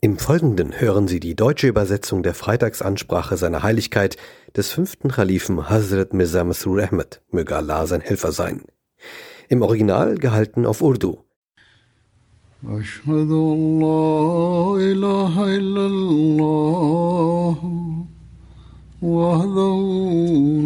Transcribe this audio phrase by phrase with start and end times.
[0.00, 4.16] Im Folgenden hören Sie die deutsche Übersetzung der Freitagsansprache seiner Heiligkeit
[4.56, 8.62] des fünften Khalifen Hazrat Mirza Masroor Ahmed, möge Allah sein Helfer sein.
[9.48, 11.24] Im Original gehalten auf Urdu.
[19.02, 19.78] وحده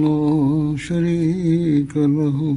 [0.00, 2.56] لا شريك له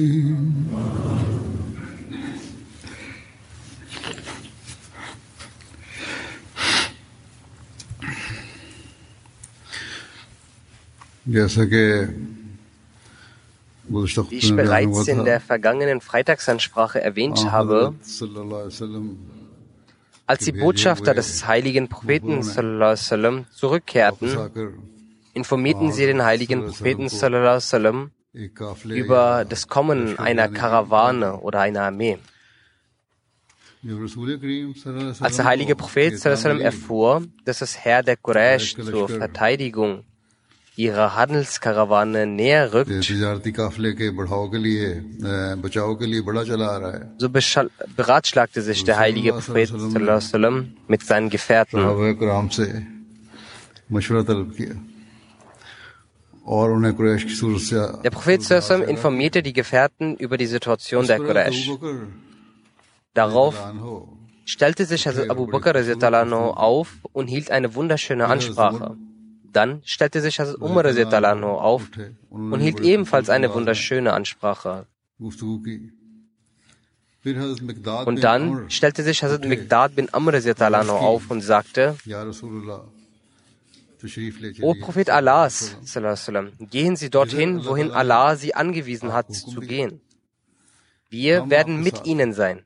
[11.30, 11.41] Wie
[14.30, 17.94] ich bereits in der vergangenen Freitagsansprache erwähnt ah, habe,
[20.29, 24.31] als die Botschafter des heiligen Propheten sallam, zurückkehrten,
[25.33, 28.11] informierten sie den heiligen Propheten sallam,
[28.85, 32.19] über das Kommen einer Karawane oder einer Armee.
[35.20, 40.05] Als der heilige Prophet sallam, erfuhr, dass das Herr der Quraysh zur Verteidigung
[40.78, 42.90] ihrer Handelskarawane näher rückt,
[47.18, 47.28] so
[47.96, 49.72] beratschlagte sich der heilige Prophet
[50.86, 51.80] mit seinen Gefährten.
[58.05, 58.40] Der Prophet
[58.89, 61.72] informierte die Gefährten über die Situation der Quraysh.
[63.14, 63.56] Darauf
[64.45, 65.74] stellte sich Hazrat Abu Bakr
[66.56, 68.96] auf und hielt eine wunderschöne Ansprache.
[69.53, 70.85] Dann stellte sich Hazrat Umar
[71.45, 71.91] auf
[72.31, 74.86] und hielt ebenfalls eine wunderschöne Ansprache.
[78.05, 80.35] Und dann stellte sich Hazrat Mikdad bin Amr
[80.91, 81.97] auf und sagte,
[84.63, 85.77] O Prophet Allahs,
[86.70, 90.01] gehen Sie dorthin, wohin Allah Sie angewiesen hat zu gehen.
[91.11, 92.63] Wir werden mit Ihnen sein.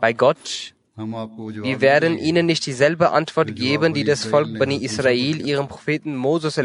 [0.00, 5.68] Bei Gott, wir werden ihnen nicht dieselbe Antwort geben, die das Volk Bani Israel ihrem
[5.68, 6.58] Propheten Moses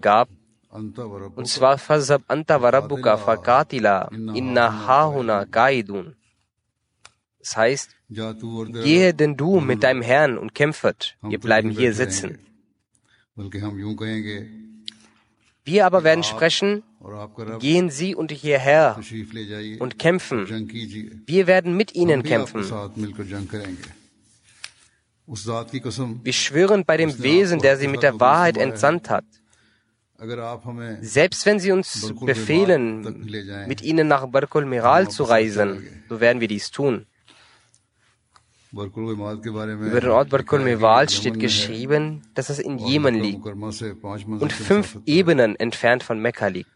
[0.00, 0.28] gab.
[0.70, 6.16] Und zwar Fazab anta warabuka fakatila inna hahuna gaidun.
[7.38, 12.38] Das heißt, gehe denn du mit deinem Herrn und kämpfet, wir bleiben hier sitzen.
[15.64, 16.82] Wir aber werden sprechen,
[17.60, 18.98] gehen Sie und hierher
[19.78, 20.46] und kämpfen.
[21.26, 22.64] Wir werden mit Ihnen kämpfen.
[25.26, 29.24] Wir schwören bei dem Wesen, der Sie mit der Wahrheit entsandt hat.
[31.00, 33.26] Selbst wenn Sie uns befehlen,
[33.66, 37.06] mit Ihnen nach Barkul Miral zu reisen, so werden wir dies tun.
[38.74, 45.54] Über den Ort Barkul Mewal steht geschrieben, dass es in Jemen liegt und fünf Ebenen
[45.54, 46.73] entfernt von Mekka liegt.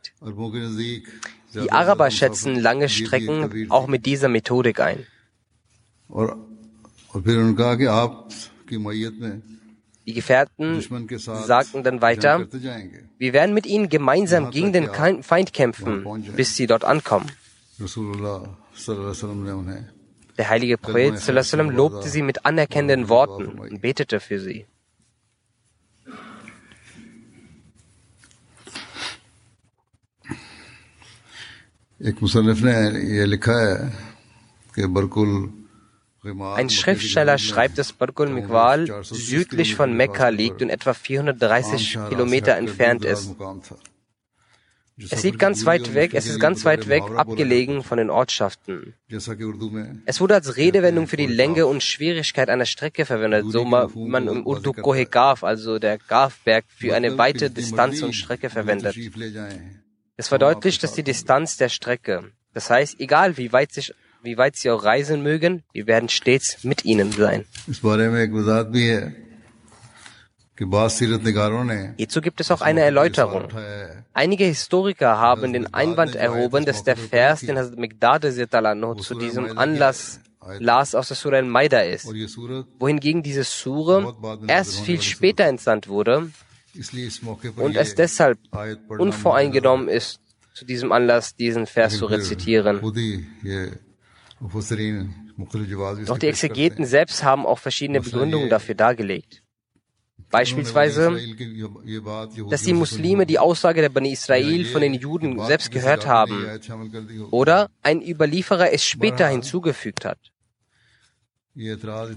[1.55, 5.07] Die Araber schätzen lange Strecken auch mit dieser Methodik ein.
[10.07, 10.81] Die Gefährten
[11.25, 12.47] sagten dann weiter,
[13.19, 14.89] wir werden mit ihnen gemeinsam gegen den
[15.23, 16.05] Feind kämpfen,
[16.35, 17.31] bis sie dort ankommen.
[20.39, 24.67] Der heilige Prophet lobte sie mit anerkennenden Worten und betete für sie.
[36.55, 43.05] Ein Schriftsteller schreibt, dass Barkul Mikwal südlich von Mekka liegt und etwa 430 Kilometer entfernt
[43.05, 43.35] ist.
[45.11, 48.95] Es liegt ganz weit weg, es ist ganz weit weg, abgelegen von den Ortschaften.
[50.07, 54.45] Es wurde als Redewendung für die Länge und Schwierigkeit einer Strecke verwendet, so man im
[54.45, 58.97] Urdu Kohe Gaf, also der Gaf-Berg, für eine weite Distanz und Strecke verwendet.
[60.21, 64.57] Es verdeutlicht, dass die Distanz der Strecke, das heißt, egal wie weit, sich, wie weit
[64.57, 67.45] sie auch reisen mögen, wir werden stets mit ihnen sein.
[71.97, 73.45] Hierzu gibt es auch eine Erläuterung.
[74.13, 78.23] Einige Historiker haben den Einwand erhoben, dass der Vers, den Hazrat Mikdad
[79.01, 80.19] zu diesem Anlass
[80.59, 84.17] las aus der Surah Al-Maida ist, wohingegen diese Sure
[84.49, 86.33] erst viel später entsandt wurde
[87.57, 88.39] und es deshalb
[88.89, 90.21] unvoreingenommen ist,
[90.55, 92.81] zu diesem Anlass diesen Vers zu rezitieren.
[96.07, 99.43] Doch die Exegeten selbst haben auch verschiedene Begründungen dafür dargelegt.
[100.31, 101.19] Beispielsweise,
[102.51, 106.47] dass die Muslime die Aussage der Bani Israel von den Juden selbst gehört haben
[107.31, 110.19] oder ein Überlieferer es später hinzugefügt hat.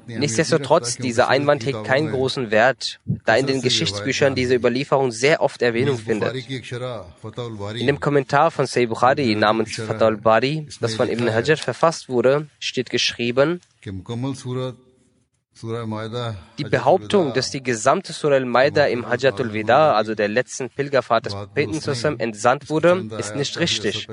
[0.07, 5.63] Nichtsdestotrotz, dieser Einwand hegt keinen großen Wert, da in den Geschichtsbüchern diese Überlieferung sehr oft
[5.63, 6.35] Erwähnung findet.
[7.73, 12.47] In dem Kommentar von Sayyid Bukhari namens Fatah al-Bari, das von Ibn Hajar verfasst wurde,
[12.59, 13.61] steht geschrieben,
[16.57, 21.33] die Behauptung, dass die gesamte Surah al-Maida im Hajjatul Wida, also der letzten Pilgerfahrt des
[21.33, 24.07] Propheten zusammen, entsandt wurde, ist nicht richtig.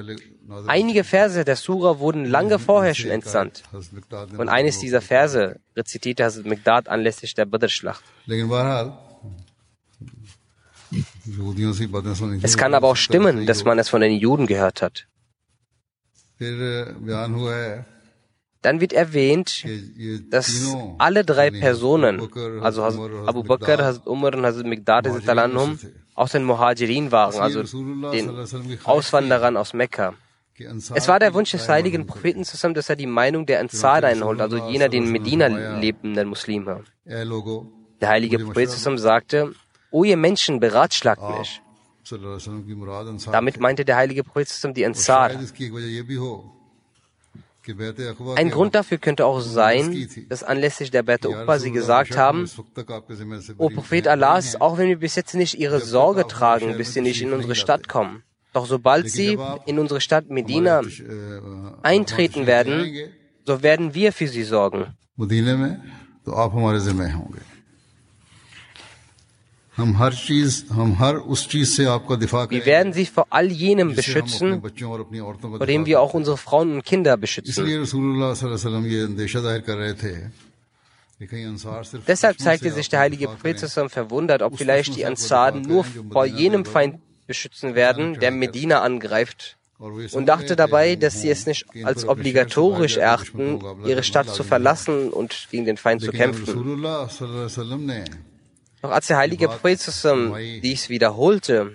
[0.67, 3.63] Einige Verse der Surah wurden lange vorher schon entsandt.
[4.37, 8.03] Und eines dieser Verse rezitierte Hazrat Mikdad anlässlich der Badr-Schlacht.
[12.43, 15.07] Es kann aber auch stimmen, dass man es von den Juden gehört hat.
[18.63, 19.65] Dann wird erwähnt,
[20.31, 22.29] dass alle drei Personen,
[22.61, 25.07] also Abu Bakr, Hazrat Umar und Hazrat Migdad
[26.15, 27.63] aus den Muhajirin waren, also
[28.11, 28.31] den
[28.85, 30.15] Auswanderern aus Mekka.
[30.95, 34.41] Es war der Wunsch des heiligen Propheten zusammen, dass er die Meinung der Ansar einholt,
[34.41, 35.47] also jener, die in Medina
[35.79, 36.83] lebenden Muslime.
[37.07, 39.53] Der heilige Prophet zusammen sagte,
[39.93, 41.63] O ihr Menschen, beratschlagt mich.
[43.31, 45.31] Damit meinte der heilige Prophet zusammen die Ansar.
[48.37, 52.49] Ein Grund dafür könnte auch sein, dass anlässlich der Bete Uqba sie gesagt haben,
[53.59, 57.23] O Prophet Allahs, auch wenn wir bis jetzt nicht ihre Sorge tragen, bis sie nicht
[57.23, 58.23] in unsere Stadt kommen,
[58.53, 60.83] doch sobald sie in unsere Stadt Medina
[61.83, 62.87] eintreten werden,
[63.45, 64.87] so werden wir für sie sorgen.
[72.51, 77.17] Wir werden sie vor all jenem beschützen, vor dem wir auch unsere Frauen und Kinder
[77.17, 77.65] beschützen.
[82.07, 87.01] Deshalb zeigte sich der heilige Prophet verwundert, ob vielleicht die Ansaren nur vor jenem Feind
[87.29, 93.61] beschützen werden, der Medina angreift, und dachte dabei, dass sie es nicht als obligatorisch erachten,
[93.87, 96.83] ihre Stadt zu verlassen und gegen den Feind zu kämpfen.
[98.83, 99.81] Doch als der heilige Prophet
[100.63, 101.73] dies wiederholte,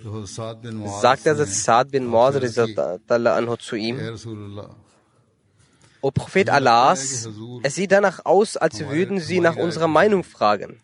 [1.02, 2.36] sagte er Saad bin Muad
[3.08, 3.98] anhu zu ihm,
[6.00, 7.28] O Prophet Allahs,
[7.62, 10.80] es sieht danach aus, als würden sie nach unserer Meinung fragen.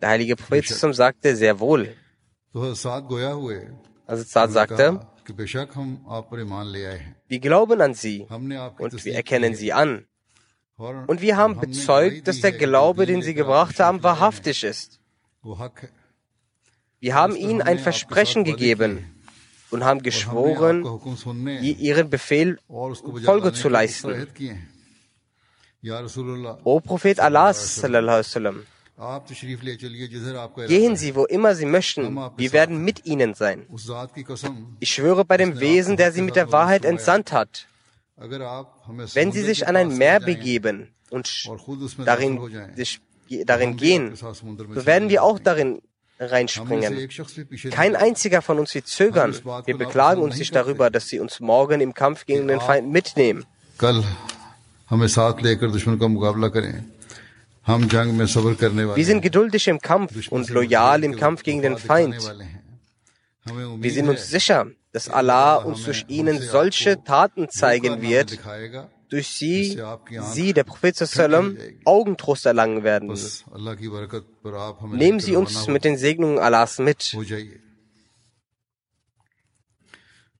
[0.00, 1.94] Der heilige Prophet sagte sehr wohl.
[4.06, 5.00] Also Saad sagte,
[7.28, 8.26] wir glauben an sie
[8.78, 10.06] und wir erkennen sie an.
[10.76, 14.98] Und wir haben bezeugt, dass der Glaube, den sie gebracht haben, wahrhaftig ist.
[17.00, 19.04] Wir haben ihnen ein Versprechen gegeben
[19.70, 20.84] und haben geschworen,
[21.62, 24.26] ihren Befehl Folge zu leisten.
[26.64, 27.52] O Prophet Allah,
[30.68, 33.66] Gehen Sie, wo immer Sie möchten, wir werden mit Ihnen sein.
[34.80, 37.66] Ich schwöre bei dem Wesen, der Sie mit der Wahrheit entsandt hat.
[38.16, 41.48] Wenn Sie sich an ein Meer begeben und
[42.04, 42.40] darin,
[42.76, 43.00] sich,
[43.44, 45.82] darin gehen, so werden wir auch darin
[46.20, 47.08] reinspringen.
[47.70, 49.34] Kein einziger von uns wird zögern.
[49.64, 53.44] Wir beklagen uns nicht darüber, dass Sie uns morgen im Kampf gegen den Feind mitnehmen.
[58.96, 62.16] Wir sind geduldig im Kampf und loyal im Kampf gegen den Feind.
[63.44, 68.38] Wir sind uns sicher, dass Allah uns durch ihnen solche Taten zeigen wird,
[69.08, 69.76] durch sie,
[70.32, 73.12] sie, der Prophet sallam, Augentrost erlangen werden.
[74.92, 77.12] Nehmen Sie uns mit den Segnungen Allahs mit.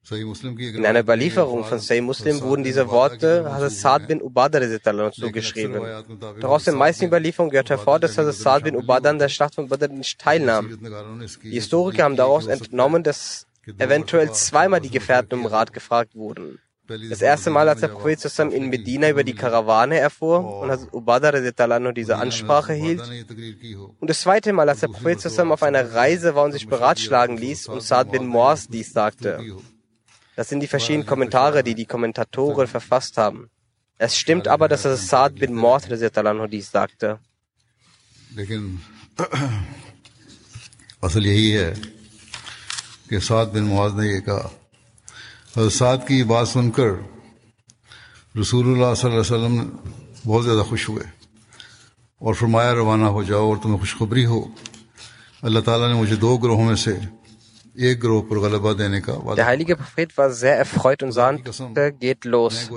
[0.08, 5.80] In einer Überlieferung von Say Muslim wurden diese Worte Hazrat Saad bin Ubadah zugeschrieben.
[6.40, 9.56] Doch aus den meisten Überlieferungen gehört hervor, dass Hazrat Saad bin Ubadah an der Schlacht
[9.56, 10.78] von Badr nicht teilnahm.
[11.42, 16.58] Die Historiker haben daraus entnommen, dass eventuell zweimal die Gefährten um Rat gefragt wurden.
[16.86, 20.92] Das erste Mal, als der Prophet zusammen in Medina über die Karawane erfuhr und Hazrat
[20.92, 23.00] Ubadah diese Ansprache hielt.
[24.00, 27.38] Und das zweite Mal, als der Prophet zusammen auf einer Reise war und sich beratschlagen
[27.38, 29.40] ließ und Saad bin Moaz dies sagte.
[30.36, 33.48] Das sind die verschiedenen Kommentare, die die Kommentatoren verfasst haben.
[33.96, 37.18] Es stimmt aber, dass es Saad bin Moaz dies sagte.
[43.13, 46.91] असल यही है कि साद बिन मुआज ने ये कहा साद की बात सुनकर
[48.37, 49.55] रसूलुल्लाह सल्लल्लाहु अलैहि वसल्लम
[50.25, 51.05] बहुत ज़्यादा खुश हुए
[52.21, 54.41] और फरमाया रवाना हो जाओ और तुम्हें खुशखबरी हो
[55.43, 56.93] अल्लाह ताला ने मुझे दो ग्रोहों में से
[57.77, 62.25] एक ग्रोह पर गलबा देने का Der heilige Prophet war sehr erfreut und sagte, geht
[62.25, 62.69] los.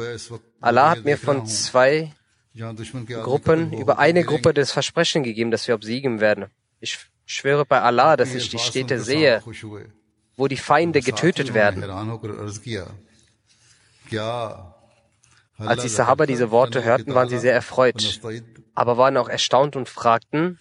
[0.60, 2.12] Allah hat mir von zwei
[3.22, 6.46] Gruppen über eine Gruppe das Versprechen gegeben, dass wir obsiegen werden.
[6.80, 9.42] Ich schwöre bei Allah, dass ich die Städte sehe,
[10.37, 11.83] wo die Feinde getötet werden.
[15.57, 18.21] Als die Sahaba diese Worte hörten, waren sie sehr erfreut,
[18.75, 20.59] aber waren auch erstaunt und fragten,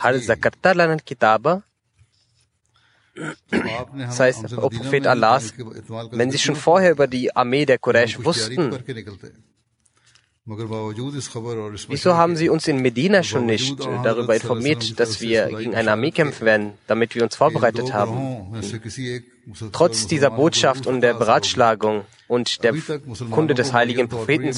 [0.00, 0.14] Hal
[3.96, 5.54] das heißt, O Prophet Allahs,
[6.10, 8.76] wenn Sie schon vorher über die Armee der Quraysh wussten,
[10.46, 16.10] wieso haben Sie uns in Medina schon nicht darüber informiert, dass wir gegen eine Armee
[16.10, 18.52] kämpfen werden, damit wir uns vorbereitet haben?
[19.72, 22.74] Trotz dieser Botschaft und der Beratschlagung und der
[23.30, 24.52] Kunde des heiligen Propheten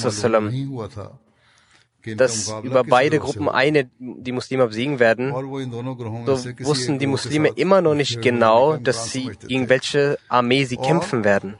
[2.17, 7.95] dass über beide Gruppen eine die Muslime besiegen werden, so wussten die Muslime immer noch
[7.95, 11.59] nicht genau, dass sie gegen welche Armee sie kämpfen werden.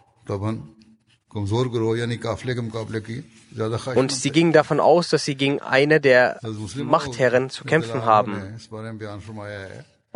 [3.95, 6.41] Und sie gingen davon aus, dass sie gegen eine der
[6.77, 8.59] Machtherren zu kämpfen haben.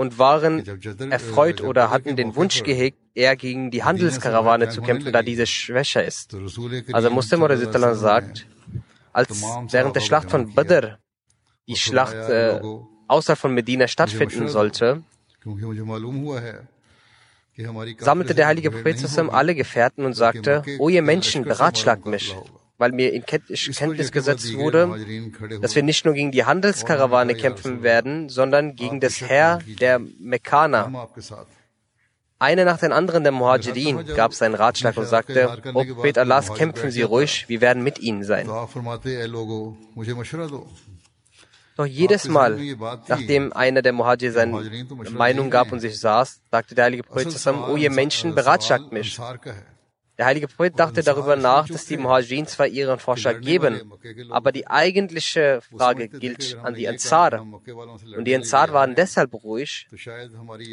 [0.01, 0.65] und waren
[1.11, 6.03] erfreut oder hatten den Wunsch gehegt, eher gegen die Handelskarawane zu kämpfen, da diese schwächer
[6.03, 6.35] ist.
[6.93, 7.59] Also Muslim oder
[7.95, 8.47] sagt,
[9.13, 10.99] als während der Schlacht von Badr
[11.69, 12.61] die Schlacht äh,
[13.09, 15.03] außerhalb von Medina stattfinden sollte,
[17.99, 22.37] sammelte der heilige Prophet zusammen alle Gefährten und sagte, O ihr Menschen, beratschlagt mich,
[22.79, 24.89] weil mir in Kenntnis gesetzt wurde,
[25.61, 31.09] dass wir nicht nur gegen die Handelskarawane kämpfen werden, sondern gegen das Heer der Mekkaner.
[32.39, 36.91] Einer nach den anderen der Muhajirin gab seinen Ratschlag und sagte, O Prophet Allahs, kämpfen
[36.91, 38.49] Sie ruhig, wir werden mit Ihnen sein.
[41.81, 42.59] Doch jedes Mal,
[43.09, 47.65] nachdem einer der Muhajir seine Meinung gab und sich saß, sagte der heilige Prophet zusammen,
[47.71, 49.19] O ihr Menschen, beratschlagt mich.
[50.19, 53.95] Der heilige Prophet dachte darüber nach, dass die Muhajirin zwar ihren Vorschlag geben,
[54.29, 57.47] aber die eigentliche Frage gilt an die Ansar.
[58.15, 59.89] Und die Ansar waren deshalb ruhig,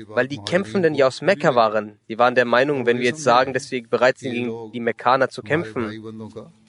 [0.10, 2.00] weil die Kämpfenden ja aus Mekka waren.
[2.10, 5.30] Die waren der Meinung, wenn wir jetzt sagen, dass wir bereit sind, gegen die Mekkaner
[5.30, 5.84] zu kämpfen,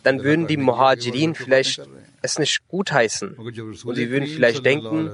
[0.04, 1.82] dann würden die Muhajirin vielleicht
[2.22, 3.34] es nicht gutheißen.
[3.34, 5.12] Und sie würden vielleicht denken,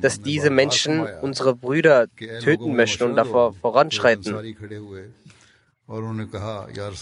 [0.00, 2.06] dass diese Menschen unsere Brüder
[2.42, 4.56] töten möchten und davor voranschreiten.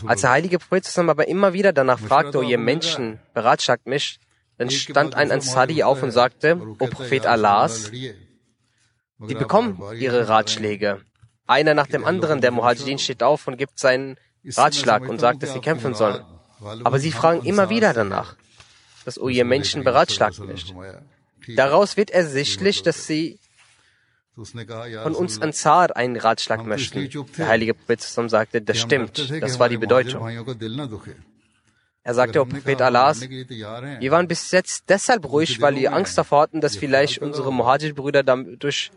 [0.06, 4.18] Als der heilige Prophet zusammen aber immer wieder danach fragte, O ihr Menschen, beratschlagt mich,
[4.59, 11.00] dann stand ein Ansari auf und sagte, O Prophet Allahs, sie bekommen ihre Ratschläge.
[11.47, 15.52] Einer nach dem anderen der Muhajirin steht auf und gibt seinen Ratschlag und sagt, dass
[15.52, 16.25] sie kämpfen sollen.
[16.85, 18.37] Aber sie fragen immer wieder danach,
[19.04, 20.75] dass, O ihr Menschen, beratschlagt mich.
[21.56, 23.38] Daraus wird ersichtlich, dass sie
[24.35, 27.09] von uns Ansar einen Ratschlag möchten.
[27.37, 30.23] Der heilige Prophet sagte, das stimmt, das war die Bedeutung.
[32.04, 36.42] Er sagte, O Prophet Allahs, wir waren bis jetzt deshalb ruhig, weil wir Angst davor
[36.42, 38.90] hatten, dass vielleicht unsere Muhajir-Brüder dadurch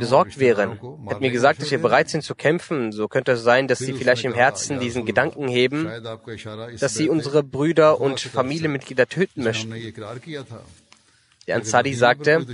[0.00, 0.80] besorgt wären.
[1.06, 2.90] Er hat mir gesagt, dass wir bereit sind zu kämpfen.
[2.90, 5.88] So könnte es sein, dass sie vielleicht im Herzen diesen Gedanken heben,
[6.80, 9.72] dass sie unsere Brüder und Familienmitglieder töten möchten.
[11.46, 12.44] Der Ansari sagte,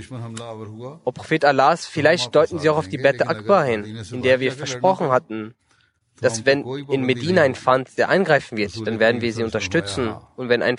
[1.03, 4.51] O Prophet Allahs, vielleicht deuten Sie auch auf die Bette Akbar hin, in der wir
[4.53, 5.53] versprochen hatten,
[6.21, 10.15] dass wenn in Medina ein Fand, der eingreifen wird, dann werden wir sie unterstützen.
[10.35, 10.77] Und wenn ein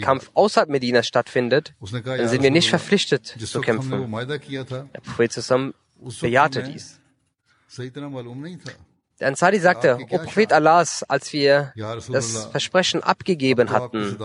[0.00, 4.10] Kampf außerhalb Medinas stattfindet, dann sind wir nicht verpflichtet zu kämpfen.
[4.10, 5.74] Der Prophet zusammen
[6.20, 7.00] bejahte dies.
[9.20, 14.18] Der Ansari sagte, O Prophet Allahs, als wir das Versprechen abgegeben hatten,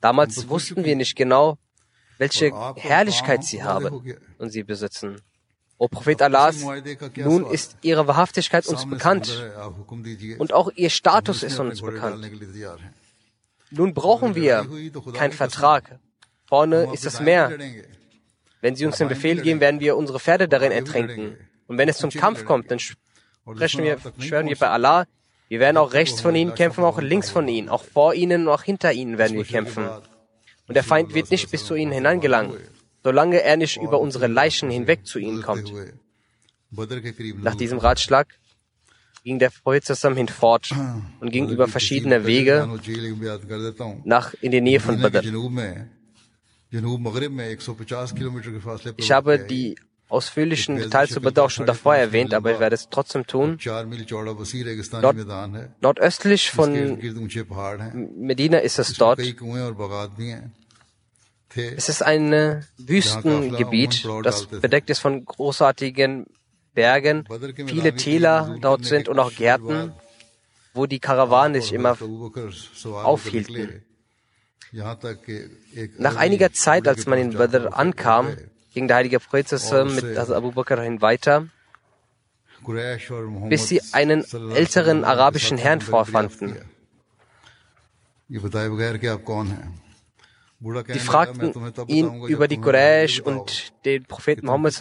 [0.00, 1.58] damals wussten wir nicht genau,
[2.18, 4.02] welche Herrlichkeit sie haben
[4.38, 5.20] und sie besitzen.
[5.80, 6.58] O Prophet Allahs,
[7.16, 9.26] nun ist ihre Wahrhaftigkeit uns bekannt
[10.38, 12.30] und auch ihr Status ist uns bekannt.
[13.70, 14.68] Nun brauchen wir
[15.14, 15.98] keinen Vertrag.
[16.46, 17.58] Vorne ist das Meer.
[18.60, 21.38] Wenn sie uns den Befehl geben, werden wir unsere Pferde darin ertränken.
[21.66, 25.06] Und wenn es zum Kampf kommt, dann sprechen wir, schwören wir bei Allah,
[25.50, 28.54] Wir werden auch rechts von ihnen kämpfen, auch links von ihnen, auch vor ihnen und
[28.54, 29.84] auch hinter ihnen werden wir kämpfen.
[30.68, 32.54] Und der Feind wird nicht bis zu ihnen hineingelangen,
[33.02, 35.72] solange er nicht über unsere Leichen hinweg zu ihnen kommt.
[37.42, 38.28] Nach diesem Ratschlag
[39.24, 40.70] ging der Prophet hinfort
[41.20, 42.68] und ging über verschiedene Wege
[44.04, 45.22] nach in die Nähe von Badr.
[48.96, 49.76] Ich habe die
[50.08, 53.58] ausführlichen Details zu Badr auch schon davor erwähnt, aber ich werde es trotzdem tun.
[55.02, 55.16] Dort,
[55.80, 56.98] nordöstlich von
[58.16, 59.20] Medina ist es dort.
[61.54, 66.26] Es ist ein Wüstengebiet, das bedeckt ist von großartigen
[66.74, 67.26] Bergen.
[67.66, 69.92] Viele Täler dort sind und auch Gärten,
[70.74, 71.96] wo die Karawanen sich immer
[72.84, 73.82] aufhielten.
[75.98, 78.36] Nach einiger Zeit, als man in Badr ankam,
[78.72, 79.50] ging der heilige Prophet
[79.86, 81.48] mit Abu Bakr hin weiter,
[83.48, 86.56] bis sie einen älteren arabischen Herrn vorfanden.
[90.62, 91.54] Die fragten
[91.86, 94.78] ihn über die Quraysh und den Propheten Muhammad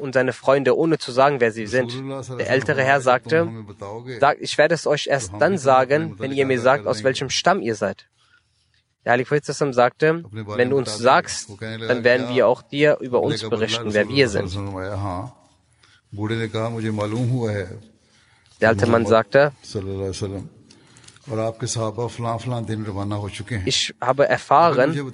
[0.00, 1.92] und seine Freunde, ohne zu sagen, wer sie sind.
[2.38, 3.48] Der ältere Herr sagte,
[4.40, 7.76] ich werde es euch erst dann sagen, wenn ihr mir sagt, aus welchem Stamm ihr
[7.76, 8.06] seid.
[9.04, 9.44] Der Heilige Prophet
[9.74, 14.28] sagte, wenn du uns sagst, dann werden wir auch dir über uns berichten, wer wir
[14.28, 14.52] sind.
[18.60, 19.52] Der alte Mann sagte,
[23.64, 25.12] ich habe erfahren,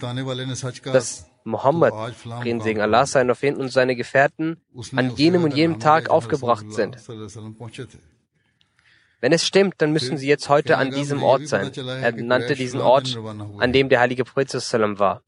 [0.85, 1.94] dass Mohammed,
[2.42, 4.61] Frieden Segen Allah sein auf ihn und seine Gefährten,
[4.94, 6.96] an jenem und jenem Tag aufgebracht sind.
[9.20, 11.73] Wenn es stimmt, dann müssen sie jetzt heute an diesem Ort sein.
[11.75, 13.18] Er nannte diesen Ort,
[13.58, 15.23] an dem der heilige Prophet war.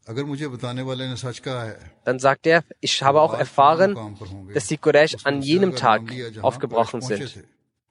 [2.04, 4.16] Dann sagt er, ich habe auch erfahren,
[4.52, 6.02] dass die Quraysh an jenem Tag
[6.42, 7.45] aufgebrochen sind.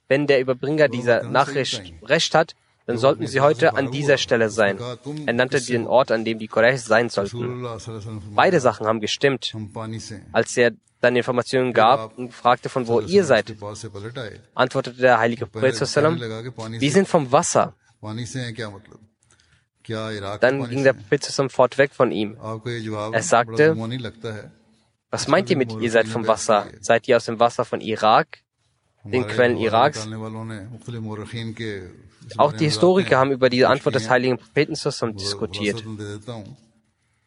[0.07, 2.55] Wenn der Überbringer dieser Nachricht recht hat,
[2.87, 4.79] dann sollten sie heute an dieser Stelle sein.
[5.25, 7.67] Er nannte den Ort, an dem die Quraysh sein sollten.
[8.33, 9.53] Beide Sachen haben gestimmt.
[10.31, 13.55] Als er dann Informationen gab und fragte, von wo ihr seid,
[14.55, 17.75] antwortete der heilige Prophet, wir sind vom Wasser.
[20.39, 22.37] Dann ging der Prophet fort weg von ihm.
[23.11, 23.75] Er sagte,
[25.09, 26.67] was meint ihr mit, ihr seid vom Wasser?
[26.79, 28.39] Seid ihr aus dem Wasser von Irak,
[29.03, 30.07] den Quellen Iraks?
[32.35, 34.73] Auch die Historiker haben über die Antwort des heiligen Propheten
[35.15, 35.83] diskutiert.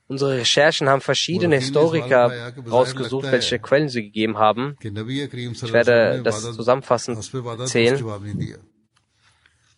[0.07, 4.77] Unsere Recherchen haben verschiedene Historiker rausgesucht, welche Quellen sie gegeben haben.
[4.83, 8.05] Ich werde das zusammenfassend erzählen.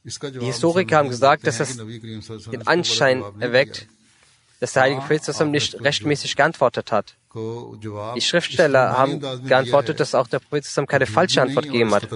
[0.04, 3.86] Die Historiker haben gesagt, dass es den Anschein erweckt,
[4.58, 7.16] dass der heilige Prophet nicht rechtmäßig geantwortet hat.
[7.34, 12.08] Die Schriftsteller haben geantwortet, dass auch der Prophet keine falsche Antwort gegeben hat.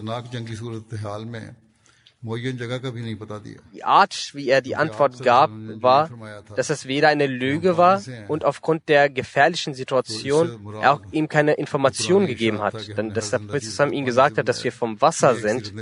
[3.73, 6.11] Die Art, wie er die Antwort gab, war,
[6.57, 11.55] dass es weder eine Lüge war und aufgrund der gefährlichen Situation er auch ihm keine
[11.55, 12.97] Information gegeben hat.
[12.97, 15.73] Denn dass der Prophet ihm gesagt hat, dass wir vom Wasser sind,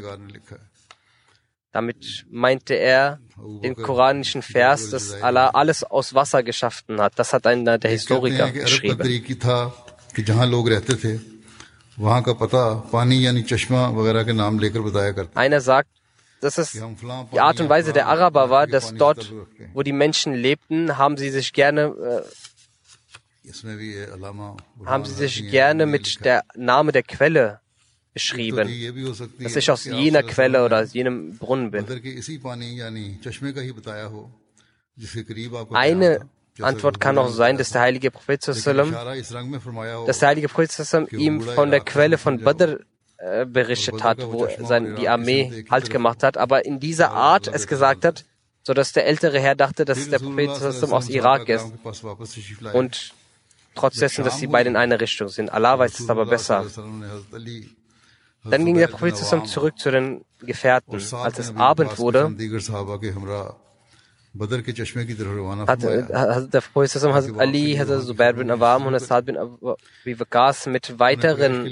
[1.73, 3.19] damit meinte er
[3.63, 7.19] den koranischen Vers, dass Allah alles aus Wasser geschaffen hat.
[7.19, 9.01] Das hat einer der Historiker geschrieben.
[15.35, 15.91] Einer sagt,
[16.45, 19.33] dass es die Art und Weise der Araber war, dass dort,
[19.73, 22.23] wo die Menschen lebten, haben sie sich gerne äh,
[24.85, 27.61] haben sie sich gerne mit der Name der Quelle
[28.13, 28.69] beschrieben,
[29.41, 31.87] dass ich aus jener Quelle oder aus jenem Brunnen bin.
[35.73, 36.29] Eine
[36.61, 41.81] Antwort kann auch sein, dass der heilige Prophet, dass der heilige Prophet ihm von der
[41.81, 42.81] Quelle von Badr
[43.25, 47.67] äh, berichtet hat, wo sein, die Armee Halt gemacht hat, aber in dieser Art es
[47.67, 48.27] gesagt hat,
[48.63, 50.51] so dass der ältere Herr dachte, dass der Prophet
[50.93, 51.73] aus Irak ist.
[52.75, 53.15] Und
[53.75, 55.51] trotz dessen, dass sie beide in einer Richtung sind.
[55.51, 56.67] Allah weiß es aber besser.
[58.45, 61.01] Dann ging der Prophet zurück zu den Gefährten.
[61.15, 62.31] Als es Abend wurde,
[64.37, 65.83] hat
[66.53, 71.65] der Prophet Hazrat Ali, Hazrat Zubair bin Awam und Asad bin Abi Waqas mit weiteren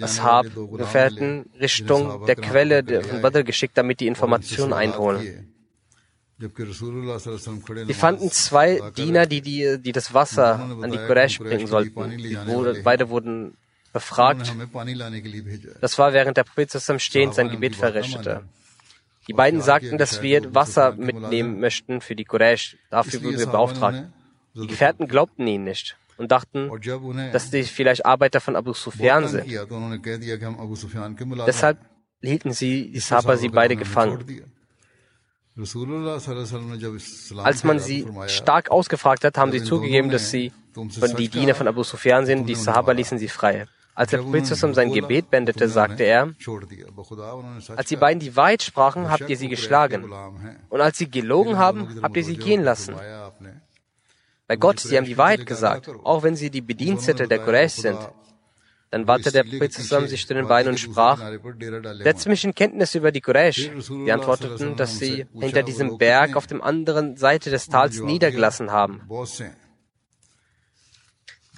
[0.00, 5.52] Ashab, Gefährten Richtung der Quelle von Badr geschickt, damit die Informationen einholen.
[7.88, 12.10] Die fanden zwei Diener, die, die, die das Wasser an die Quraysh bringen sollten.
[12.18, 12.38] Die,
[12.84, 13.56] beide wurden
[13.92, 14.54] befragt.
[15.80, 18.42] Das war während der Prophet stehend sein Gebet verrichtete.
[19.28, 22.76] Die beiden sagten, dass wir Wasser mitnehmen möchten für die Quraysh.
[22.90, 24.04] Dafür wurden wir beauftragt.
[24.54, 26.70] Die Gefährten glaubten ihnen nicht und dachten,
[27.32, 29.46] dass sie vielleicht Arbeiter von Abu Sufyan sind.
[31.46, 31.78] Deshalb
[32.22, 34.24] hielten sie, die Sahaba, sie beide gefangen.
[37.42, 41.68] Als man sie stark ausgefragt hat, haben sie zugegeben, dass sie von die Diener von
[41.68, 42.46] Abu Sufyan sind.
[42.46, 43.66] Die Sahaba ließen sie frei.
[43.96, 46.34] Als der Prophet sein Gebet beendete, sagte er,
[47.76, 50.12] als die beiden die Wahrheit sprachen, habt ihr sie geschlagen.
[50.68, 52.94] Und als sie gelogen haben, habt ihr sie gehen lassen.
[54.46, 57.98] Bei Gott, sie haben die Wahrheit gesagt, auch wenn sie die Bedienstete der Quraysh sind.
[58.90, 61.18] Dann wandte der Prophet zusammen sich zu den beiden und sprach,
[62.04, 63.70] setzt mich in Kenntnis über die Quraysh.
[64.04, 69.00] Die antworteten, dass sie hinter diesem Berg auf der anderen Seite des Tals niedergelassen haben.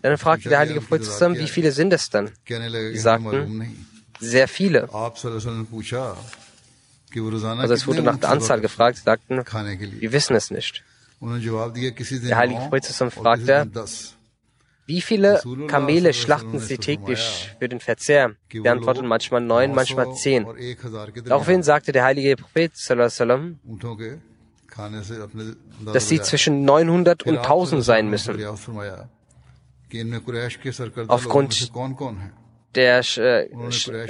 [0.02, 2.30] Dann fragte der heilige Prophet zusammen, wie viele sind es denn?
[2.46, 3.76] Sie sagten,
[4.20, 4.88] sehr viele.
[4.92, 5.28] Also
[7.74, 9.42] es wurde nach der Anzahl gefragt, sie sagten,
[10.00, 10.84] wir wissen es nicht.
[11.20, 13.68] Der heilige Prophet zusammen fragte,
[14.86, 18.32] wie viele Kamele schlachten Sie täglich für den Verzehr?
[18.48, 20.46] Wir antworten manchmal neun, manchmal zehn.
[21.26, 23.58] Daraufhin sagte der heilige Prophet, sallam,
[25.92, 28.38] dass sie zwischen 900 und 1000 sein müssen.
[31.08, 31.72] Aufgrund
[32.74, 33.48] der, äh,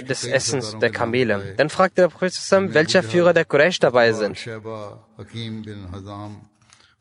[0.04, 1.54] des Essens der Kamele.
[1.56, 4.36] Dann fragte der Prophet zusammen, welcher Führer der Quraysh dabei sind.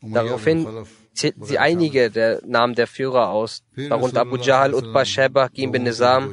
[0.01, 0.67] Daraufhin
[1.13, 5.83] zählten sie einige der Namen der Führer aus, darunter Abu Jahl, Utbah, Sheba, Gim bin
[5.83, 6.29] Nizam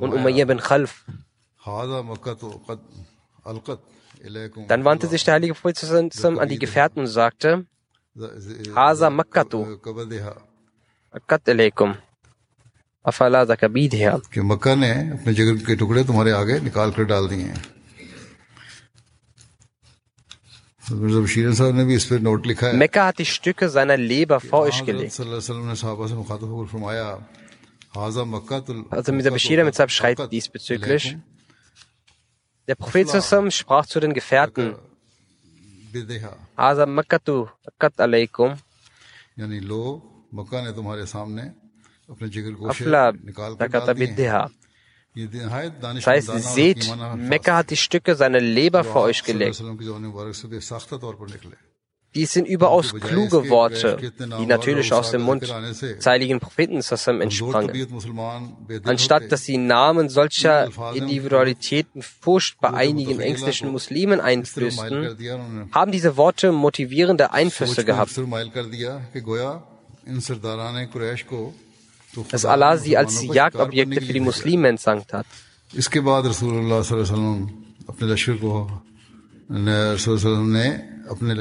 [0.00, 1.04] und Umayyah bin Khalf.
[4.68, 7.66] Dann wandte sich der heilige Prophet zusammen an die Gefährten und sagte,
[8.74, 9.78] Hasa Makkatu,
[11.13, 11.97] Akkat alaikum.
[13.05, 14.21] Afala zakabidha.
[14.33, 17.79] कि मक्का ने अपने जिगर के टुकड़े तुम्हारे आगे निकाल कर डाल दिए हैं
[22.73, 25.19] Mekka hat die Stücke seiner Leber vor euch gelegt.
[27.99, 31.17] Also Mirza Bashir mit schreibt diesbezüglich.
[32.67, 33.07] Der Prophet
[33.53, 34.75] sprach zu den Gefährten,
[36.57, 38.55] Haza Makkatu Akkat alaikum.
[45.16, 49.62] das heißt, seht, Mekka hat die Stücke seiner Leber vor euch gelegt.
[52.14, 53.98] Dies sind überaus kluge Worte,
[54.38, 57.70] die natürlich aus dem Mund des heiligen Propheten entsprangen.
[58.84, 65.16] Anstatt dass die Namen solcher Individualitäten Furcht bei einigen ängstlichen Muslimen einflößten,
[65.72, 68.16] haben diese Worte motivierende Einflüsse gehabt
[72.30, 75.26] dass Allah sie als Jagdobjekte für die Muslime entsandt hat.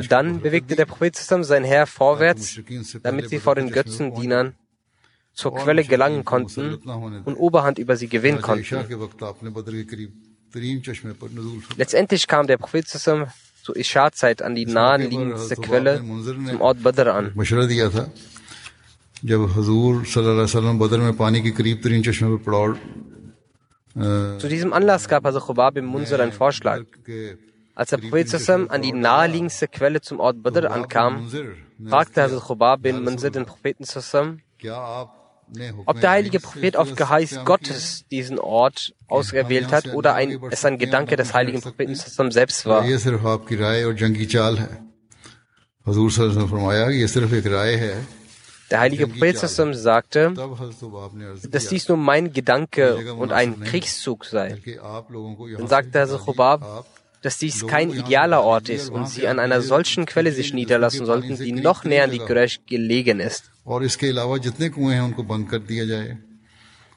[0.09, 2.59] Dann bewegte der Prophet sein Herr vorwärts,
[3.01, 4.55] damit sie vor den Götzendienern
[5.33, 6.75] zur Quelle gelangen konnten
[7.25, 8.85] und Oberhand über sie gewinnen konnten.
[11.77, 17.31] Letztendlich kam der Prophet zur Isha-Zeit an die nahenliegendste Quelle zum Ort Badr an.
[19.24, 22.76] जब हजूर सल्लल्लाहु बदर में पानी के करीब तरीन चश्मे पर पड़ाव
[23.98, 26.84] Zu diesem Anlass gab Hazrat Khubab im Munzir einen Vorschlag.
[27.74, 31.28] Als der Prophet an die naheliegendste Quelle zum Ort Badr ankam,
[31.88, 33.84] fragte Hazrat Khubab bin Munzir den Propheten
[35.86, 40.78] ob der heilige Prophet auf Geheiß Gottes diesen Ort ausgewählt hat oder ein, es ein
[40.78, 41.94] Gedanke des heiligen Propheten
[42.30, 42.84] selbst war.
[48.73, 50.33] der heilige Prophet sagte,
[51.47, 54.57] dass dies nur mein Gedanke und ein Kriegszug sei.
[55.57, 56.83] Dann sagte Herr Chobab,
[57.21, 61.37] dass dies kein idealer Ort ist und sie an einer solchen Quelle sich niederlassen sollten,
[61.37, 63.51] die noch näher an die Quraysh gelegen ist.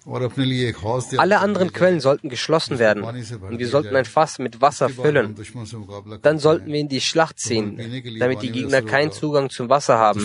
[0.06, 3.02] Alle anderen Quellen sollten geschlossen werden.
[3.02, 5.34] und wir sollten ein Fass mit Wasser füllen.
[6.22, 7.76] Dann sollten wir in die Schlacht ziehen,
[8.18, 10.20] damit die Gegner keinen Zugang zum Wasser haben.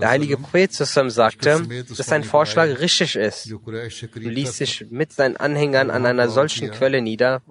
[0.00, 1.62] Der heilige Prophet sagte,
[1.96, 3.52] dass sein Vorschlag richtig ist.
[3.52, 7.42] und ließ sich mit seinen Anhängern an einer solchen Quelle nieder,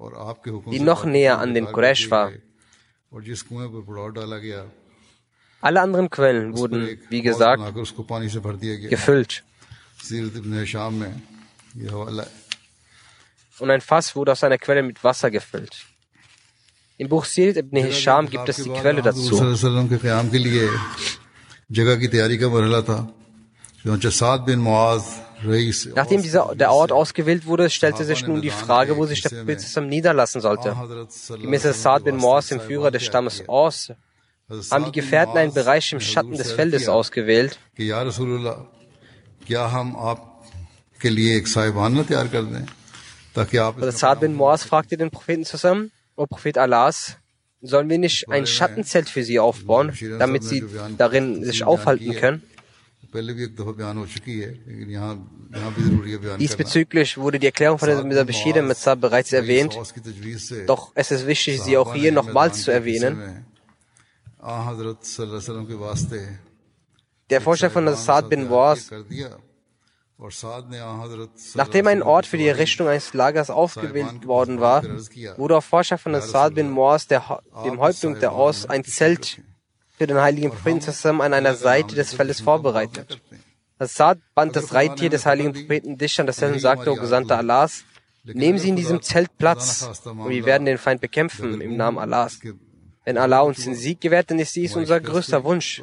[0.72, 2.32] die noch näher an den Quraysh war.
[5.62, 7.62] Alle anderen Quellen wurden, wie gesagt,
[8.90, 9.44] gefüllt.
[13.60, 15.86] Und ein Fass wurde aus einer Quelle mit Wasser gefüllt.
[16.98, 19.36] Im Buch Sirat ibn Hisham gibt es die Quelle dazu.
[25.96, 29.82] Nachdem dieser, der Ort ausgewählt wurde, stellte sich nun die Frage, wo sich der Prophet
[29.84, 30.76] niederlassen sollte.
[31.30, 33.92] Gemäß Saad bin Moas, dem Führer des Stammes Aus,
[34.72, 37.60] haben die Gefährten einen Bereich im Schatten des Feldes ausgewählt.
[43.36, 47.18] Also Saad bin Moaz fragte den Propheten zusammen, O Prophet Allahs,
[47.62, 50.64] sollen wir nicht ein Schattenzelt für sie aufbauen, damit sie
[50.98, 52.44] darin sich aufhalten können?
[56.40, 59.78] Diesbezüglich wurde die Erklärung von der Bashir Mitzah bereits erwähnt,
[60.66, 63.46] doch es ist wichtig, sie auch hier nochmals zu erwähnen.
[67.30, 68.90] Der Vorschlag von Saad bin Wars
[71.54, 74.84] Nachdem ein Ort für die Errichtung eines Lagers aufgewählt worden war,
[75.38, 79.42] wurde auf Vorschlag von Saad bin Moas, dem Häuptling der Aus, ein Zelt
[79.98, 83.20] für den heiligen Propheten zusammen an einer Seite des Feldes vorbereitet.
[83.80, 87.38] Saad band das Reittier des heiligen Propheten dicht an das Zelt und sagte, O Gesandter
[87.38, 87.84] Allahs,
[88.24, 92.40] nehmen Sie in diesem Zelt Platz und wir werden den Feind bekämpfen im Namen Allahs.
[93.06, 95.82] Wenn Allah uns den Sieg gewährt, dann ist dies unser größter Wunsch.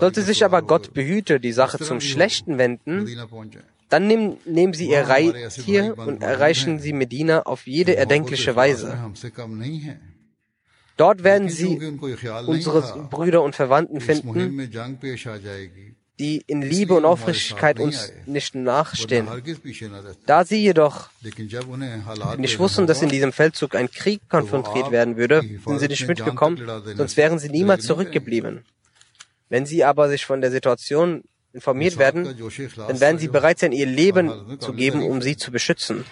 [0.00, 3.06] Sollte sich aber Gott behüte die Sache zum Schlechten wenden,
[3.88, 8.98] dann nehmen, nehmen sie ihr Reittier und erreichen sie Medina auf jede erdenkliche Weise.
[10.96, 11.78] Dort werden sie
[12.46, 14.58] unsere Brüder und Verwandten finden,
[16.18, 19.28] die in Liebe und Aufrichtigkeit uns nicht nachstehen.
[20.24, 21.10] Da sie jedoch
[22.38, 26.58] nicht wussten, dass in diesem Feldzug ein Krieg konfrontiert werden würde, sind sie nicht mitgekommen,
[26.96, 28.64] sonst wären sie niemals zurückgeblieben.
[29.48, 32.24] Wenn sie aber sich von der Situation informiert werden,
[32.88, 36.04] dann werden sie bereit sein, ihr Leben zu geben, um sie zu beschützen.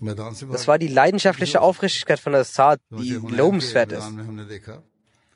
[0.00, 4.12] Das war die leidenschaftliche Aufrichtigkeit von Assad, die lobenswert ist.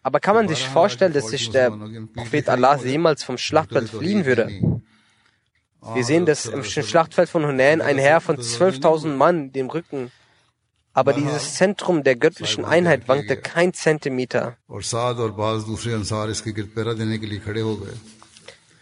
[0.03, 1.71] Aber kann man sich vorstellen, dass sich der
[2.15, 4.81] Prophet Allah jemals vom Schlachtfeld fliehen würde?
[5.95, 10.11] Wir sehen, dass im Schlachtfeld von Hunayn ein Herr von 12.000 Mann dem Rücken,
[10.93, 14.57] aber dieses Zentrum der göttlichen Einheit wankte kein Zentimeter.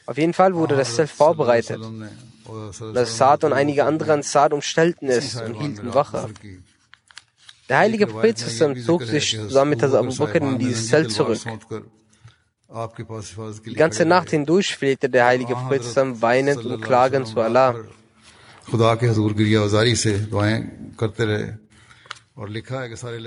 [0.06, 1.80] Auf jeden Fall wurde das Zelt vorbereitet.
[2.94, 6.28] Das Saad und einige andere Ansar umstellten es und hielten Wache.
[7.68, 11.40] Der heilige Prophet zog sich zusammen mit Abu Bakr in dieses Zelt zurück.
[13.66, 15.82] Die ganze Nacht hindurch flehte der heilige Prophet
[16.20, 17.74] weinend und klagend zu Allah.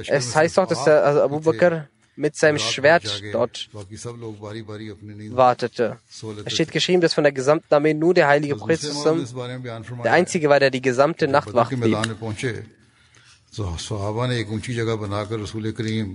[0.08, 1.88] Es heißt auch, dass der Abu Bakr
[2.22, 3.70] mit seinem Schwert dort
[5.32, 5.98] wartete.
[6.46, 8.82] Es steht geschrieben, dass von der gesamten Armee nur der heilige Prophet
[10.04, 11.98] der einzige war, der die gesamte Nacht wach blieb.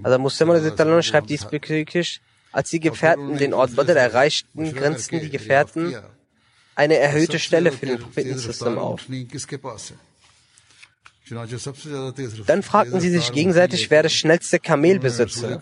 [0.04, 2.20] Also Muslim schreibt diesbezüglich,
[2.52, 5.96] als die Gefährten den Ort Badr erreichten, grenzten die Gefährten
[6.76, 9.06] eine erhöhte Stelle für den Propheten auf.
[12.46, 15.58] Dann fragten sie sich gegenseitig, wer das schnellste Kamel besitze.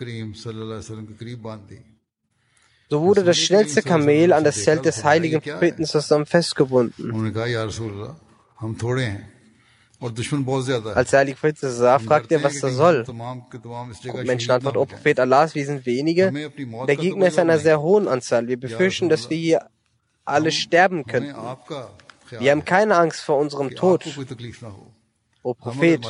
[2.90, 7.34] So wurde das schnellste Kamel an das Zelt des heiligen Propheten zusammen festgebunden.
[10.94, 13.04] Als der heilige Prophet sah, fragte er, was das soll.
[13.08, 16.30] Und Menschen antworten, O Prophet Allahs, wir sind wenige.
[16.86, 18.46] Der Gegner ist einer sehr hohen Anzahl.
[18.46, 19.66] Wir befürchten, dass wir hier
[20.26, 21.34] alle sterben könnten.
[22.38, 24.04] Wir haben keine Angst vor unserem Tod.
[25.44, 26.00] O Prophet,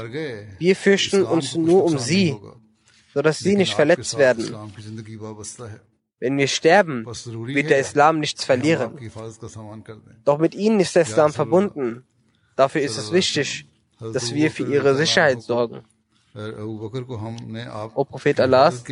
[0.61, 2.37] wir fürchten uns nur um sie,
[3.13, 4.45] sodass sie nicht verletzt werden.
[6.21, 7.05] Wenn wir sterben,
[7.59, 8.93] wird der Islam nichts verlieren.
[10.25, 12.05] Doch mit ihnen ist der Islam verbunden.
[12.55, 13.67] Dafür ist es wichtig,
[13.99, 15.83] dass wir für ihre Sicherheit sorgen.
[17.95, 18.85] O Prophet Allahs,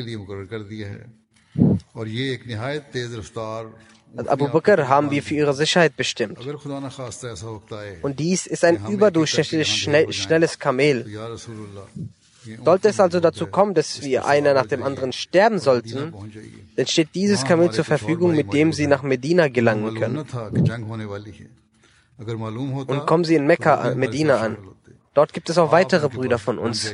[4.16, 6.38] Abu Bakr haben wir für ihre Sicherheit bestimmt.
[8.02, 11.06] Und dies ist ein überdurchschnittlich schnell, schnelles Kamel.
[12.64, 16.12] Sollte es also dazu kommen, dass wir einer nach dem anderen sterben sollten,
[16.76, 20.24] dann steht dieses Kamel zur Verfügung, mit dem sie nach Medina gelangen können.
[22.86, 24.56] Und kommen sie in Mekka, Medina an.
[25.14, 26.90] Dort gibt es auch weitere Brüder von uns.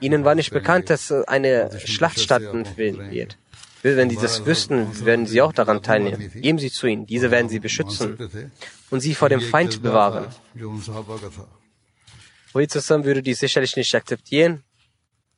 [0.00, 3.38] Ihnen war nicht bekannt, dass eine Schlacht stattfinden wird.
[3.82, 6.32] Wenn sie das wüssten, werden sie auch daran teilnehmen.
[6.34, 7.06] Geben Sie zu ihnen.
[7.06, 8.18] Diese werden sie beschützen
[8.90, 10.26] und sie vor dem Feind bewahren.
[12.52, 14.64] Prophet würde dies sicherlich nicht akzeptieren,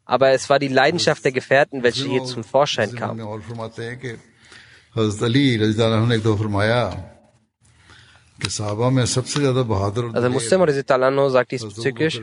[0.04, 3.20] aber es war die Leidenschaft der Gefährten, welche hier zum Vorschein kam.
[10.14, 12.22] Also Muslim sagt diesbezüglich,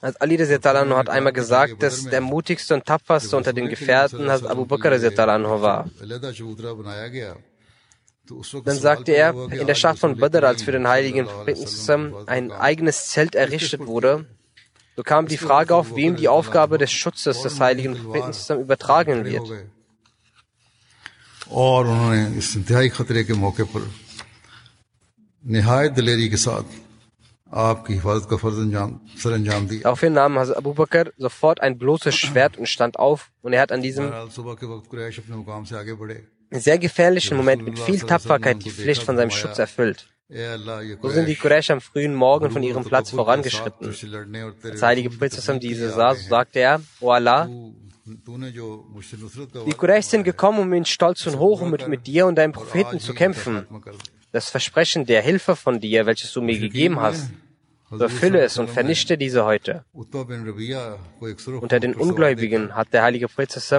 [0.00, 4.50] als Ali Anhu hat einmal gesagt, dass der mutigste und tapferste unter den Gefährten Hazrat
[4.50, 5.90] Abu Bakr Anhu war.
[8.64, 13.08] Dann sagte er, in der Schlacht von Badr, als für den heiligen Propheten ein eigenes
[13.08, 14.26] Zelt errichtet wurde,
[14.96, 19.50] so kam die Frage auf, wem die Aufgabe des Schutzes des heiligen Propheten übertragen wird.
[21.50, 21.84] اور
[27.50, 27.90] auf
[30.02, 33.72] ihren Namen Hazrat Abu Bakr sofort ein bloßes Schwert und stand auf und er hat
[33.72, 34.12] an diesem
[36.52, 40.08] sehr gefährlichen Moment mit viel Tapferkeit die Pflicht von seinem Schutz erfüllt.
[41.02, 43.88] So sind die Quraysh am frühen Morgen von ihrem Platz vorangeschritten.
[44.62, 47.48] Als heilige Prophet diese sah, so sagte er, O Allah,
[49.66, 53.00] die Quraysh sind gekommen, um in Stolz und Hoch mit, mit dir und deinem Propheten
[53.00, 53.66] zu kämpfen
[54.32, 57.30] das Versprechen der Hilfe von dir, welches du mir gegeben hast,
[57.90, 59.84] so erfülle es und vernichte diese heute.
[61.60, 63.72] Unter den Ungläubigen hat der heilige Prophet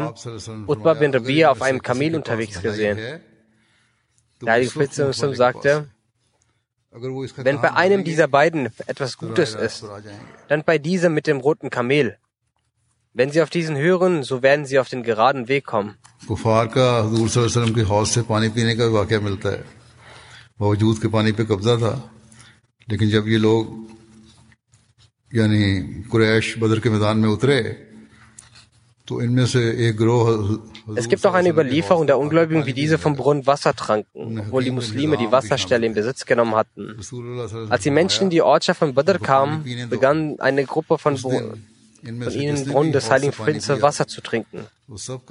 [0.68, 2.98] Utbah bin Rabia auf einem Kamel unterwegs gesehen.
[4.42, 5.88] Der heilige Prophet sagte,
[6.92, 9.86] wenn bei einem dieser beiden etwas Gutes ist,
[10.50, 12.18] dann bei diesem mit dem roten Kamel.
[13.14, 15.98] Wenn sie auf diesen hören, so werden sie auf den geraden Weg kommen.
[20.61, 21.95] बावजूद के पानी पे कब्जा था
[22.90, 23.62] लेकिन जब ये लोग
[25.35, 25.62] यानी
[26.11, 27.61] कुरैश बदर के मैदान में उतरे
[29.09, 30.27] तो इनमें से एक गिरोह
[30.95, 34.71] Es gibt auch eine Überlieferung der Ungläubigen, wie diese vom Brunnen Wasser tranken, obwohl die
[34.71, 36.97] Muslime die Wasserstelle in Besitz genommen hatten.
[37.69, 41.16] Als die Menschen in die Ortschaft von Badr kamen, begann eine Gruppe von,
[42.04, 44.66] von ihnen im Brunnen des heiligen Propheten Wasser zu trinken.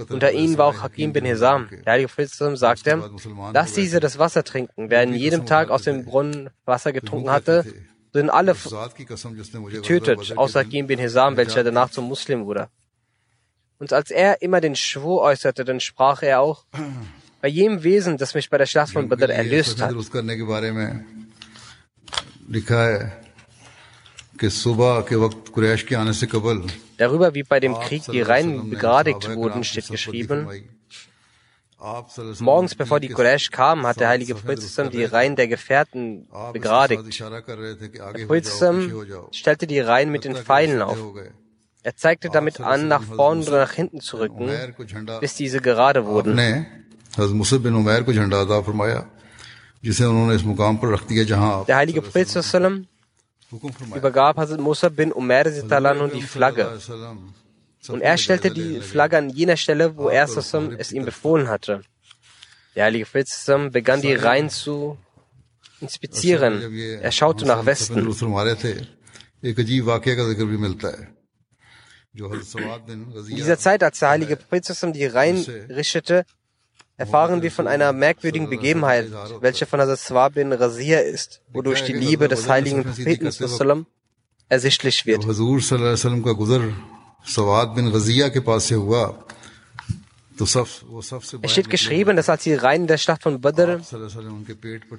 [0.09, 1.68] Unter ihnen war auch Hakim bin Hizam.
[1.85, 3.11] Der heilige Prophet sagte,
[3.52, 7.64] dass diese das Wasser trinken, wer an jedem Tag aus dem Brunnen Wasser getrunken hatte,
[8.12, 12.68] sind alle getötet, außer Hakim bin Hizam, welcher danach zum Muslim wurde.
[13.78, 16.66] Und als er immer den Schwur äußerte, dann sprach er auch,
[17.40, 19.94] bei jedem Wesen, das mich bei der Schlacht von Badr erlöst hat.
[26.96, 30.48] Darüber, wie bei dem Krieg die Reihen begradigt wurden, steht geschrieben,
[32.40, 37.18] Morgens bevor die Quraysh kamen, hat der heilige Prophet die Reihen der Gefährten begradigt.
[37.18, 40.98] Der Prophet stellte die Reihen mit den Pfeilen auf.
[41.83, 44.50] Er zeigte damit an, nach vorn oder nach hinten zu rücken,
[45.20, 46.37] bis diese gerade wurden.
[46.37, 46.66] Der
[51.76, 52.29] heilige Prophet
[53.94, 56.78] übergab Hazrat Musa bin Umar die Flagge.
[57.88, 60.28] Und er stellte die Flagge an jener Stelle, wo er
[60.78, 61.82] es ihm befohlen hatte.
[62.76, 64.96] Der Heilige Prophet begann die Reihen zu
[65.80, 66.72] inspizieren.
[67.02, 67.98] Er schaute nach Westen.
[67.98, 68.14] In
[73.36, 76.24] dieser Zeit, als der Heilige Prophet die Reihen richtete,
[77.00, 79.06] erfahren wir von einer merkwürdigen Begebenheit,
[79.40, 83.26] welche von Hazrat bin Razir ist, wodurch die Liebe des heiligen Propheten
[84.48, 85.24] ersichtlich wird.
[91.42, 93.80] Es steht geschrieben, dass als die Reihen der Schlacht von Badr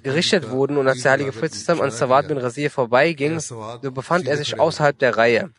[0.04, 4.38] gerichtet wurden und als der heilige Prophet an Sawad bin Razir vorbeiging, so befand er
[4.38, 5.52] sich außerhalb der Reihe.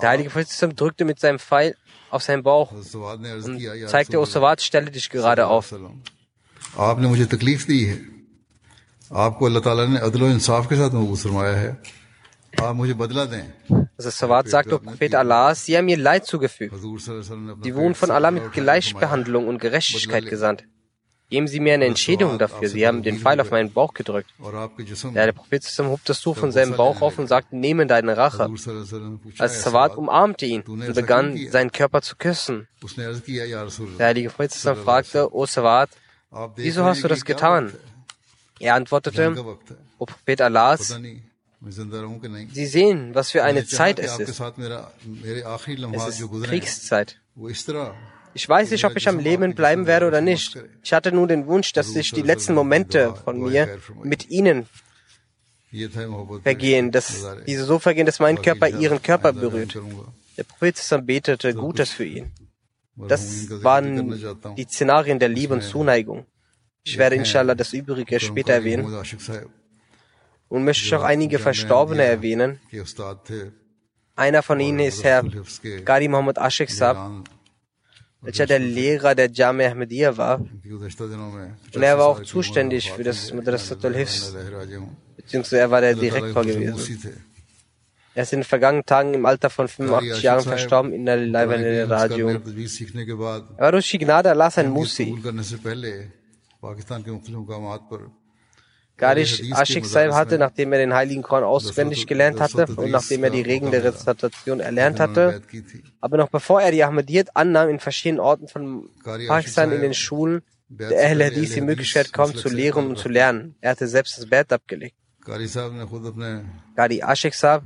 [0.00, 1.74] Der heilige Prophet sallam drückte mit seinem Pfeil
[2.10, 5.46] auf seinen Bauch सवाद ने अर्ज und किया या zeigte, O Sawad, stelle dich gerade
[5.46, 5.70] auf.
[5.70, 5.94] सल्लम,
[6.88, 7.96] आपने मुझे तकलीफ दी है
[9.10, 11.70] आपको अल्लाह ताला ने अदल और इंसाफ के साथ मबूस फरमाया है
[12.66, 13.44] आप मुझे बदला दें
[13.98, 16.72] Also Sawad sagte, O Prophet Allah, sie haben mir Leid zugefügt.
[16.74, 20.64] हजूर सल्लल्लाहु अलैहि वसल्लम ने अपना Sie wurden von Allah mit Gleichbehandlung und Gerechtigkeit gesandt.
[21.31, 22.67] Geben Sie mir eine Entschädigung dafür.
[22.67, 24.29] Sie haben den Pfeil auf meinen Bauch gedrückt.
[24.39, 28.17] Ja, der Prophet Sassam hob das Tuch von seinem Bauch auf und sagte, nehme deine
[28.17, 28.49] Rache.
[29.37, 32.67] Als Sawad umarmte ihn und begann, seinen Körper zu küssen.
[33.97, 35.89] Der heilige Prophet Sassam fragte, O Sawad,
[36.57, 37.71] wieso hast du das getan?
[38.59, 39.33] Er antwortete,
[39.99, 40.99] O Prophet Allahs,
[42.51, 44.41] Sie sehen, was für eine Zeit es ist.
[45.93, 47.21] Es ist Kriegszeit.
[48.33, 50.57] Ich weiß nicht, ob ich am Leben bleiben werde oder nicht.
[50.83, 54.67] Ich hatte nur den Wunsch, dass sich die letzten Momente von mir mit ihnen
[56.43, 59.77] vergehen, dass diese so vergehen, dass mein Körper ihren Körper berührt.
[60.37, 62.31] Der Prophet zusammen betete Gutes für ihn.
[62.95, 66.25] Das waren die Szenarien der Liebe und Zuneigung.
[66.83, 68.85] Ich werde inshallah das Übrige später erwähnen.
[70.49, 72.59] Und möchte ich auch einige Verstorbene erwähnen.
[74.15, 75.23] Einer von ihnen ist Herr
[75.85, 77.23] Gadi Mohammed Ashik Saab,
[78.21, 80.39] welcher der Lehrer der Jame Ahmadiyya war.
[80.39, 84.35] Und er war auch zuständig für das Madrasatul Hifs,
[85.15, 87.13] beziehungsweise er war der Direktor gewesen.
[88.13, 91.89] Er ist in den vergangenen Tagen im Alter von 85 Jahren verstorben in der Leibende
[91.89, 92.29] Radio.
[92.29, 92.41] Er
[93.57, 95.15] war durch die Gnade Allah sein Musi.
[99.01, 103.31] Gadisch Ashik Saib hatte, nachdem er den Heiligen Korn auswendig gelernt hatte und nachdem er
[103.31, 105.41] die Regeln der Rezitation erlernt hatte.
[105.99, 110.43] Aber noch bevor er die Ahmadiyyat annahm, in verschiedenen Orten von Pakistan in den Schulen,
[110.69, 113.55] der Ahl Hadith die Möglichkeit kaum zu lehren und zu lernen.
[113.59, 114.95] Er hatte selbst das Bett abgelegt.
[116.75, 117.63] Gadi Ashik Saib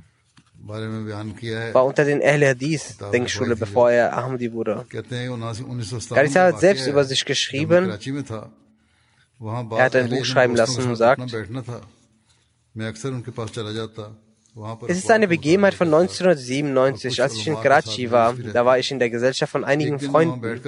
[0.63, 4.85] war unter den Ahl Hadith Denkschule, bevor er Ahmadi wurde.
[4.89, 7.91] Gadi Saib hat selbst über sich geschrieben,
[9.39, 11.21] er hat ein Buch schreiben lassen und sagt,
[14.87, 18.33] es ist eine Begebenheit von 1997, als ich in Karachi war.
[18.33, 20.61] Da war ich in der Gesellschaft von einigen Freunden,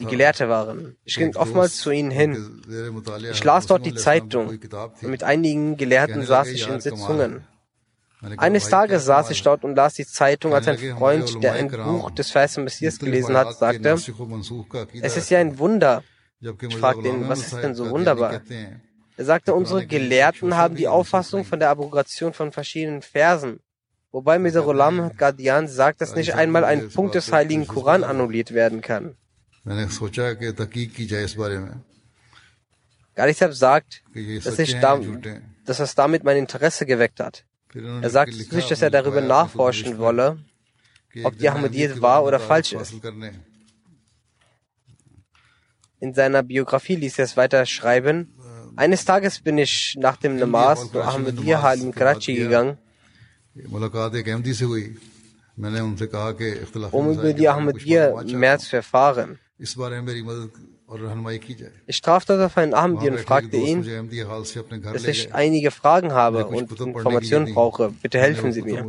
[0.00, 0.96] die Gelehrte waren.
[1.04, 2.62] Ich ging oftmals zu ihnen hin.
[3.30, 7.44] Ich las dort die Zeitung und mit einigen Gelehrten saß ich in Sitzungen.
[8.38, 12.10] Eines Tages saß ich dort und las die Zeitung, als ein Freund, der ein Buch
[12.10, 13.96] des Versen Messias gelesen hat, sagte,
[15.00, 16.02] es ist ja ein Wunder,
[16.40, 18.42] ich fragte ihn, was ist denn so wunderbar?
[19.18, 23.60] Er sagte, unsere Gelehrten haben die Auffassung von der Abrogation von verschiedenen Versen.
[24.12, 28.80] Wobei Mirza Ghulam Qadian sagt, dass nicht einmal ein Punkt des Heiligen Koran annulliert werden
[28.80, 29.16] kann.
[33.14, 34.02] Gadisab sagt,
[34.44, 35.00] dass, ich da,
[35.64, 37.44] dass es damit mein Interesse geweckt hat.
[37.74, 40.38] Er sagt nicht, dass er darüber nachforschen wolle,
[41.24, 42.94] ob die Ahmadiyyat wahr oder falsch ist.
[45.98, 48.34] In seiner Biografie ließ er es weiter schreiben.
[48.76, 52.76] Eines Tages bin ich nach dem Namaz zu Ahmadiyya in Karachi gegangen,
[56.92, 59.38] um über die Ahmadiyya mehr zu erfahren.
[61.86, 63.82] Ich traf dort auf einen Ahmadi und fragte ihn,
[64.92, 67.92] dass ich einige Fragen habe und Informationen brauche.
[68.02, 68.84] Bitte helfen Sie mir.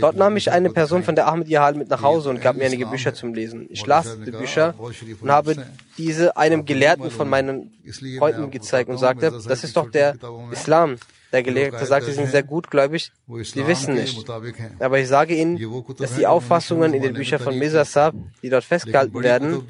[0.00, 2.86] Dort nahm ich eine Person von der Ahmadiyya mit nach Hause und gab mir einige
[2.86, 3.66] Bücher zum Lesen.
[3.70, 4.74] Ich las die Bücher
[5.20, 5.56] und habe
[5.96, 7.72] diese einem Gelehrten von meinen
[8.18, 10.16] Freunden gezeigt und sagte, das ist doch der
[10.50, 10.96] Islam.
[11.32, 13.10] Der Gelehrte sagte, sie sind sehr gutgläubig,
[13.42, 14.24] sie wissen nicht.
[14.78, 15.58] Aber ich sage ihnen,
[15.98, 19.66] dass die Auffassungen in den Büchern von Mirza Saab, die dort festgehalten werden,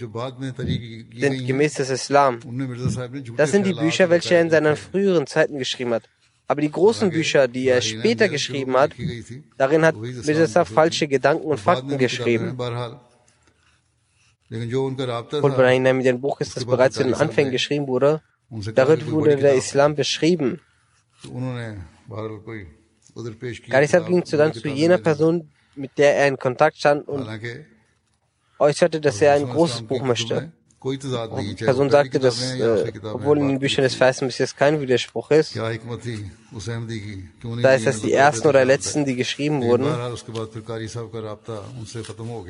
[1.17, 2.41] sind gemäß des Islam.
[3.39, 6.03] Das sind die Bücher, welche er in seinen früheren Zeiten geschrieben hat.
[6.47, 8.93] Aber die großen Bücher, die er später geschrieben hat,
[9.57, 12.51] darin hat Mirza falsche Gedanken und Fakten geschrieben.
[14.51, 18.21] Und bei einem Buch ist, das bereits in den Anfängen geschrieben wurde,
[18.75, 20.61] darin wurde der Islam beschrieben.
[23.71, 27.27] Karisab ging dann zu jener Person, mit der er in Kontakt stand und
[28.59, 30.53] äußerte, dass er ein großes Buch möchte.
[30.85, 35.31] Die Person sagte, dass, äh, obwohl in den Büchern des Versen bis jetzt kein Widerspruch
[35.31, 35.87] ist, da ist
[37.87, 39.87] das die ersten oder letzten, die geschrieben wurden.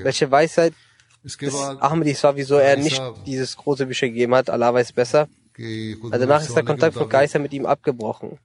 [0.03, 0.73] Welche Weisheit
[1.23, 1.39] des
[1.81, 5.29] Ahmadis war, wieso er nicht dieses große Bücher gegeben hat, Allah weiß besser.
[5.57, 8.39] Also danach ist der Kontakt von Geister mit ihm abgebrochen.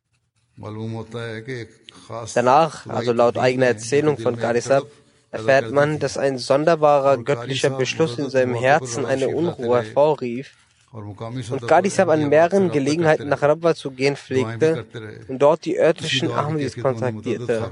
[2.35, 4.83] Danach, also laut eigener Erzählung von Gadisab,
[5.31, 10.55] erfährt man, dass ein sonderbarer göttlicher Beschluss in seinem Herzen eine Unruhe hervorrief
[10.91, 14.85] und Qadisab an mehreren Gelegenheiten nach Rabwa zu gehen pflegte
[15.27, 17.69] und dort die örtlichen Ahmadis kontaktierte.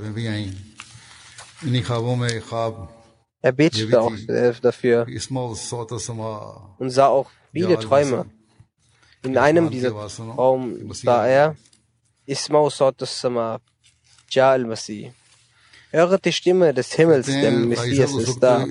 [3.42, 4.14] Er betete auch
[4.62, 5.08] dafür
[6.78, 8.26] und sah auch viele Träume.
[9.24, 11.56] In einem dieser Traum sah er
[12.28, 13.60] Ismail Sotas Sama,
[14.30, 15.12] Ja al-Masih.
[15.98, 18.66] Höre die Stimme des Himmels, der Messias ist da.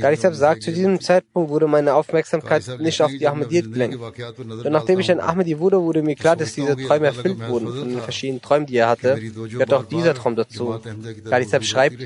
[0.00, 3.98] Karisab sagt, zu diesem Zeitpunkt wurde meine Aufmerksamkeit nicht auf die Ahmadiyyat gelenkt.
[4.64, 7.88] Doch nachdem ich ein Ahmadi wurde, wurde mir klar, dass diese Träume erfüllt wurden von
[7.88, 9.18] den verschiedenen Träumen, die er hatte.
[9.18, 10.78] Gehört auch dieser Traum dazu.
[11.28, 12.02] Karisab schreibt,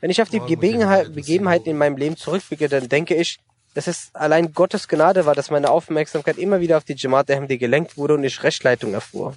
[0.00, 3.38] wenn ich auf die Begebenheiten in meinem Leben zurückblicke, dann denke ich,
[3.77, 7.57] dass es allein Gottes Gnade war, dass meine Aufmerksamkeit immer wieder auf die Jamaat Ahmadi
[7.57, 9.35] gelenkt wurde und ich Rechtleitung erfuhr.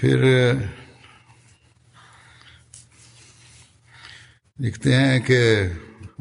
[0.00, 0.20] फिर
[4.60, 5.38] लिखते हैं कि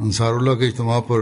[0.01, 1.21] अंसारुल्लाह के इज्तम पर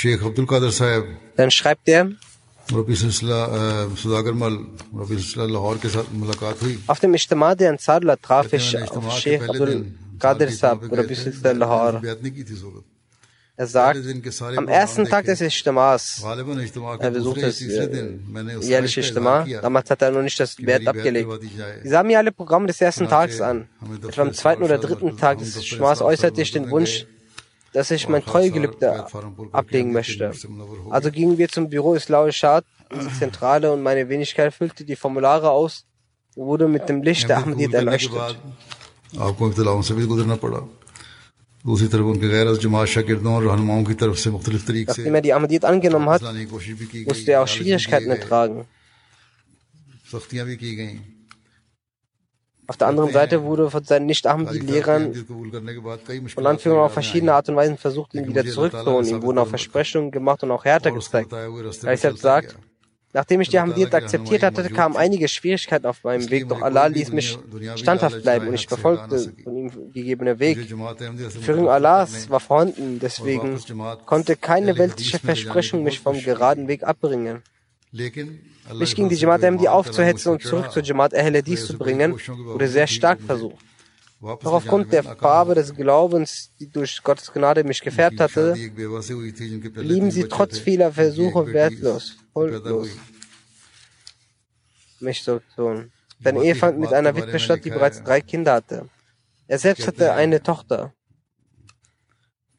[0.00, 1.04] शेख अब्दुल कादर साहब
[1.36, 2.10] Dann schreibt er,
[6.87, 9.85] auf dem Ijtima der Ansarullah traf ich auf Sheikh Abdul
[10.17, 11.15] Qadir Saab, Rabbi
[11.59, 12.01] Lahore.
[13.55, 13.99] Er sagt,
[14.55, 16.23] am ersten Tag des Ijtimas,
[16.99, 18.17] er besuchte das äh,
[18.61, 21.29] jährliche Ijtima, damals hat er noch nicht das Wert abgelegt.
[21.83, 23.67] Sie sahen mir alle Programme des ersten Tages an.
[24.07, 27.05] Etwa am zweiten oder dritten Tag des Ijtimas äußerte ich den Wunsch,
[27.73, 29.05] dass ich mein Treuegelübde
[29.51, 30.31] ablegen möchte.
[30.89, 34.95] Also gingen wir zum Büro Islau Shad in die Zentrale und meine Wenigkeit füllte die
[34.95, 35.85] Formulare aus
[36.35, 38.37] und wurde mit dem Licht der Ahmadiyat erleuchtet.
[44.87, 46.21] Nachdem er die Ahmadiyat angenommen hat,
[47.05, 48.65] musste er auch Schwierigkeiten ertragen.
[52.67, 55.13] Auf der anderen Seite wurde von seinen Nicht-Ahmadi-Lehrern
[56.33, 59.07] von Anführung auf verschiedene Art und Weisen versucht, ihn wieder zurückzuholen.
[59.07, 61.33] Ihm wurden auch Versprechungen gemacht und auch härter gezeigt.
[61.33, 62.55] Er selbst sagt,
[63.11, 67.11] nachdem ich die Ahmadiyyat akzeptiert hatte, kamen einige Schwierigkeiten auf meinem Weg, doch Allah ließ
[67.11, 67.37] mich
[67.75, 70.67] standhaft bleiben und ich verfolgte von ihm gegebene Weg.
[70.67, 73.59] Die Führung Allahs war vorhanden, deswegen
[74.05, 77.43] konnte keine weltliche Versprechung mich vom geraden Weg abbringen.
[78.71, 82.67] Mich gegen die Jamaat Ahmadi aufzuhetzen und zurück zur Jamaat Ahl Hadith zu bringen, wurde
[82.67, 83.63] sehr stark versucht.
[84.21, 88.55] Doch aufgrund der Farbe des Glaubens, die durch Gottes Gnade mich gefärbt hatte,
[89.73, 92.87] blieben sie trotz vieler Versuche wertlos, hollos,
[95.01, 95.91] mich so tun.
[96.23, 98.87] Sein Ehefand mit einer Witwe statt, die bereits drei Kinder hatte.
[99.47, 100.93] Er selbst hatte eine Tochter.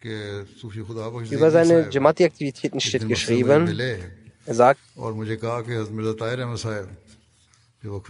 [0.02, 3.74] Über seine Jamati-Aktivitäten steht geschrieben,
[4.46, 4.80] er sagt,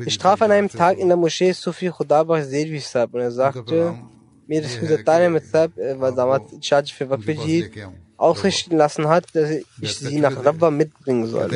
[0.07, 3.99] ich traf an einem Tag in der Moschee Sufi Khudabah Zedvi Sahib und er sagte,
[4.47, 7.73] mir das Huzatane mit Sahib, war damals Charge für Waqfijid,
[8.17, 11.49] ausrichten lassen hat, dass ich sie nach Rabba mitbringen soll.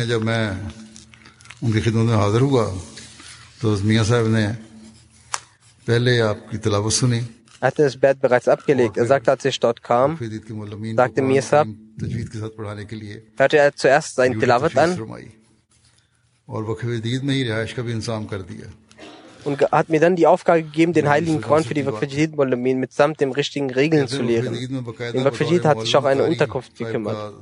[7.61, 8.97] Er hatte das Bett bereits abgelegt.
[8.97, 10.19] Er sagte, als ich dort kam,
[10.97, 11.77] sagte mir Sahib,
[13.37, 14.99] hörte er zuerst sein Tilawat an
[19.45, 23.21] und hat mir dann die Aufgabe gegeben, den heiligen Koran für die Waqfajid Molamin mitsamt
[23.21, 24.55] den richtigen Regeln zu lehren.
[24.55, 27.35] Im Waqfajid hat sich auch eine Unterkunft gekümmert.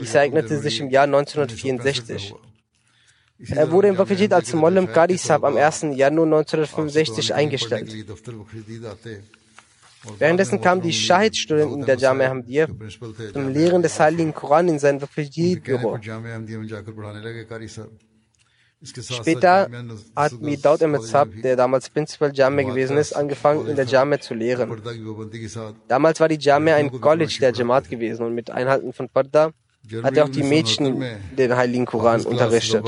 [0.00, 2.34] Dies ereignete sich im Jahr 1964.
[3.48, 5.86] Er wurde im Waqfajid als Mollem Qadi am 1.
[5.94, 7.92] Januar 1965 eingestellt.
[10.18, 12.66] Währenddessen kamen die Shahid-Studenten der Jamia Hamdiya
[13.32, 15.98] zum Lehren des Heiligen Koran in sein Waqfajid-Büro.
[18.84, 19.68] Später
[20.16, 24.34] hat Midaud Ahmed Sab, der damals Principal Jamia gewesen ist, angefangen, in der Jamia zu
[24.34, 24.82] lehren.
[25.86, 29.52] Damals war die Jamia ein College der Jamaat gewesen und mit Einhalten von Parda
[30.02, 31.04] hat er auch die Mädchen
[31.36, 32.84] den Heiligen Koran unterrichtet.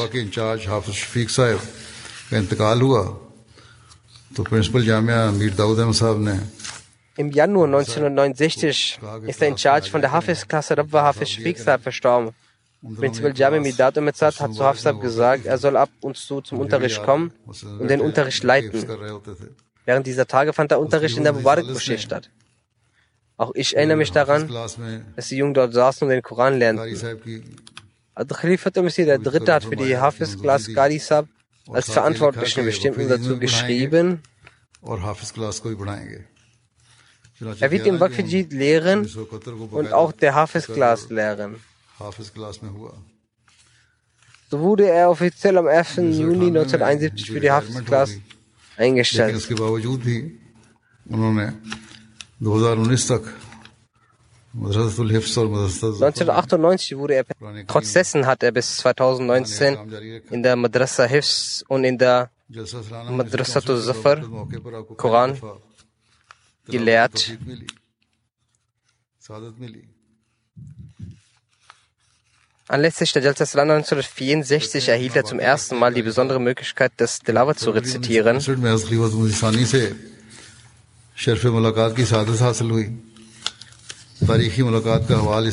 [7.17, 12.33] Im Januar 1969 ist er in Charge von der Hafiz-Klasse Rabba Hafiz Shafiq verstorben.
[12.97, 17.03] Prinzipal Jami Midat Umezat hat zu Hafsab gesagt, er soll ab und zu zum Unterricht
[17.03, 17.33] kommen
[17.81, 18.85] und den Unterricht leiten.
[19.87, 22.31] Während dieser Tage fand der Unterricht in der Mubarak-Moschee statt.
[23.37, 24.49] Auch ich erinnere mich daran,
[25.17, 26.83] dass die Jungen dort saßen und den Koran lernten.
[28.15, 31.27] Also Khalifat Umesi, der Dritte, hat für die Hafiz-Class Qadi Sab
[31.69, 34.23] als Verantwortlichen bestimmt dazu geschrieben,
[37.61, 39.09] er wird im Waqfijid lehren
[39.71, 41.57] und auch der Hafiz-Class lehren.
[44.51, 45.97] So wurde er offiziell am 1.
[45.97, 48.13] Juni 1971 für die Hafiz-Class
[48.77, 49.49] eingestellt.
[54.55, 57.25] 1998 wurde er,
[57.67, 62.31] trotz dessen hat er bis 2019 in der Madrasa Hifz und in der
[63.11, 64.23] Madrasatul Zafar
[64.97, 65.39] Koran
[66.67, 67.37] gelehrt.
[72.67, 77.59] Anlässlich der Jalsa Salana 1964 erhielt er zum ersten Mal die besondere Möglichkeit, das Tilawat
[77.59, 78.41] zu rezitieren.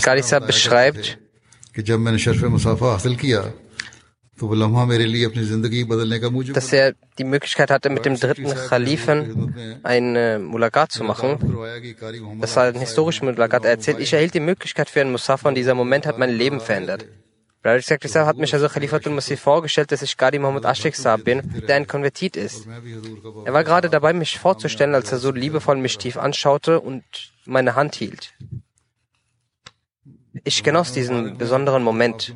[0.02, 1.20] Kalisa beschreibt,
[6.54, 9.54] dass er die Möglichkeit hatte, mit dem dritten Khalifen
[9.84, 11.38] eine Mulakat zu machen.
[12.40, 13.66] Das war ein historischer Mulakat.
[13.66, 16.60] Er erzählt, ich erhielt die Möglichkeit für einen Musafa und dieser Moment hat mein Leben
[16.60, 17.06] verändert.
[17.62, 21.42] Brother Sekretär hat mich also Khalifatul Masih vorgestellt, dass ich Qadi Muhammad Ashik Saab bin,
[21.68, 22.68] der ein Konvertit ist.
[23.46, 27.04] Er war gerade dabei, mich vorzustellen, als er so liebevoll mich tief anschaute und
[27.46, 28.34] meine Hand hielt.
[30.44, 32.34] Ich genoss diesen besonderen Moment.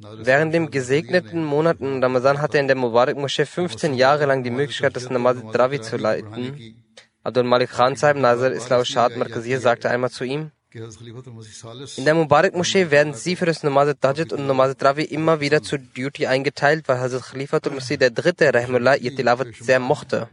[0.00, 4.50] Während dem gesegneten Monaten Ramadan hatte er in der Mubarak Moschee 15 Jahre lang die
[4.50, 6.84] Möglichkeit, das Namaz Dravi zu leiten.
[7.22, 12.90] Abdul Malik Khan Sahib Nazar Islam Shad Markazir sagte einmal zu ihm, In der Mubarak-Moschee
[12.90, 17.00] werden sie für das Namaz Tajid und Namaz Travi immer wieder zu Duty eingeteilt, weil
[17.00, 20.28] Hazrat Khalifatul Masih der Dritte, Rahimullah, ihr Tilawat sehr mochte.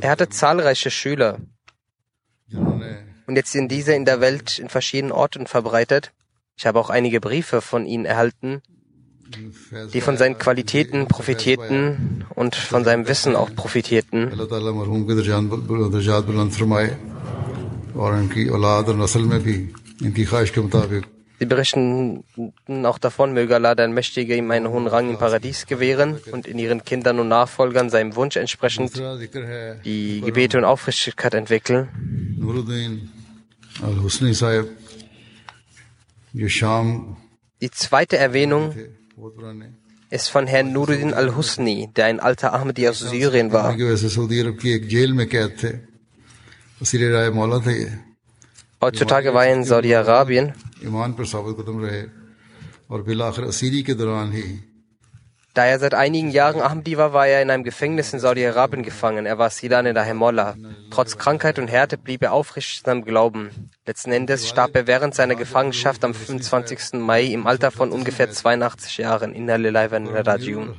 [0.00, 1.38] Er hatte zahlreiche Schüler.
[3.26, 6.12] Und jetzt sind diese in der Welt in verschiedenen Orten verbreitet.
[6.56, 8.62] Ich habe auch einige Briefe von ihnen erhalten,
[9.92, 14.30] die von seinen Qualitäten profitierten und von seinem Wissen auch profitierten.
[21.40, 22.24] Sie berichten
[22.84, 26.58] auch davon, möge Allah der Mächtige ihm einen hohen Rang im Paradies gewähren und in
[26.58, 28.92] ihren Kindern und Nachfolgern seinem Wunsch entsprechend
[29.84, 31.88] die Gebete und Aufrichtigkeit entwickeln.
[37.62, 38.74] Die zweite Erwähnung
[40.10, 43.76] ist von Herrn Nuruddin al-Husni, der ein alter Ahmadi aus Syrien war.
[48.82, 50.54] Heutzutage war er in Saudi-Arabien.
[55.52, 59.26] Da er seit einigen Jahren Ahmadi war, war er in einem Gefängnis in Saudi-Arabien gefangen.
[59.26, 60.54] Er war Silan in der Hemollah.
[60.90, 63.70] Trotz Krankheit und Härte blieb er aufrichtig in seinem Glauben.
[63.84, 67.00] Letzten Endes starb er während seiner Gefangenschaft am 25.
[67.00, 69.34] Mai im Alter von ungefähr 82 Jahren.
[69.34, 70.76] in Rajiun.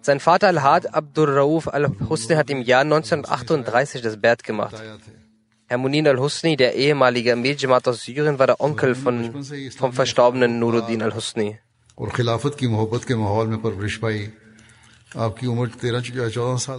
[0.00, 4.74] Sein Vater Al-Had Abdur Rauf al-Husni hat im Jahr 1938 das Bert gemacht.
[5.66, 9.44] Herr Munin al-Husni, der ehemalige Amir Jamaat aus Syrien, war der Onkel von,
[9.76, 11.58] vom verstorbenen Nuruddin al-Husni.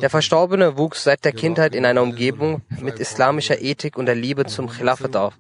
[0.02, 4.46] Der Verstorbene wuchs seit der Kindheit in einer Umgebung mit islamischer Ethik und der Liebe
[4.46, 5.34] zum Khilafat auf.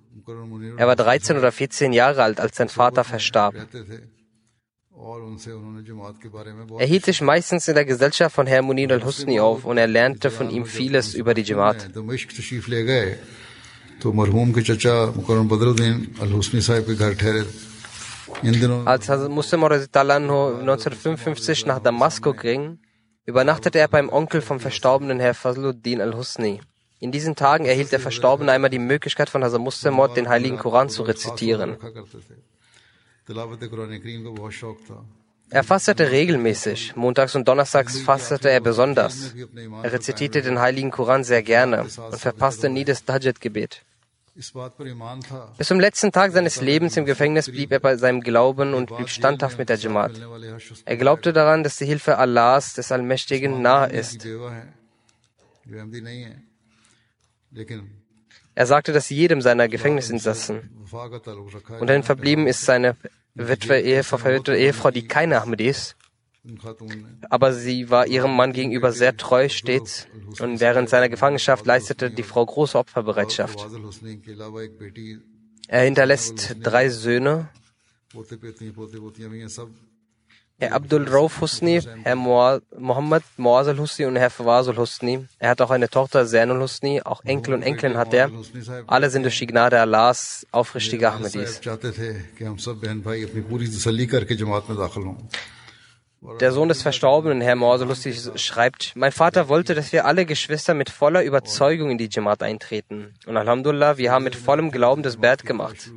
[0.77, 3.55] Er war 13 oder 14 Jahre alt, als sein Vater verstarb.
[6.77, 10.29] Er hielt sich meistens in der Gesellschaft von Herrn Munir al-Husni auf und er lernte
[10.29, 11.89] von ihm vieles über die Jamaat.
[18.85, 22.79] Als Muslim 1955 nach Damaskus ging,
[23.25, 26.61] übernachtete er beim Onkel vom verstorbenen Herr Fazluddin al-Husni.
[26.99, 30.89] In diesen Tagen erhielt der Verstorbene einmal die Möglichkeit von Hazrat Muslim den heiligen Koran
[30.89, 31.77] zu rezitieren.
[35.49, 36.95] Er fastete regelmäßig.
[36.95, 39.33] Montags und Donnerstags fastete er besonders.
[39.83, 43.83] Er rezitierte den heiligen Koran sehr gerne und verpasste nie das Dajjat-Gebet.
[44.35, 49.09] Bis zum letzten Tag seines Lebens im Gefängnis blieb er bei seinem Glauben und blieb
[49.09, 50.19] standhaft mit der Jamaat.
[50.85, 54.25] Er glaubte daran, dass die Hilfe Allahs, des Allmächtigen, nahe ist.
[58.55, 60.85] Er sagte das jedem seiner Gefängnisinsassen.
[61.79, 62.95] Und dann verblieben ist seine
[63.35, 65.95] Witwe, Ehefrau, verwitwete Ehefrau, die keine Ahmadi ist.
[67.29, 70.07] Aber sie war ihrem Mann gegenüber sehr treu stets
[70.39, 73.65] und während seiner Gefangenschaft leistete die Frau große Opferbereitschaft.
[75.67, 77.49] Er hinterlässt drei Söhne,
[80.59, 85.25] Herr Abdul Rauf Husni, Herr Mohammed Moaz al-Husni und Herr Fawaz al-Husni.
[85.39, 88.29] Er hat auch eine Tochter, Zernul Husni, auch Enkel und Enkelin hat er.
[88.85, 91.59] Alle sind durch die Gnade Allahs aufrichtige Ahmadis.
[96.39, 100.89] Der Sohn des Verstorbenen, Herr Morselustig, schreibt, mein Vater wollte, dass wir alle Geschwister mit
[100.89, 103.13] voller Überzeugung in die Jamaat eintreten.
[103.25, 105.91] Und Alhamdulillah, wir haben mit vollem Glauben das Bert gemacht.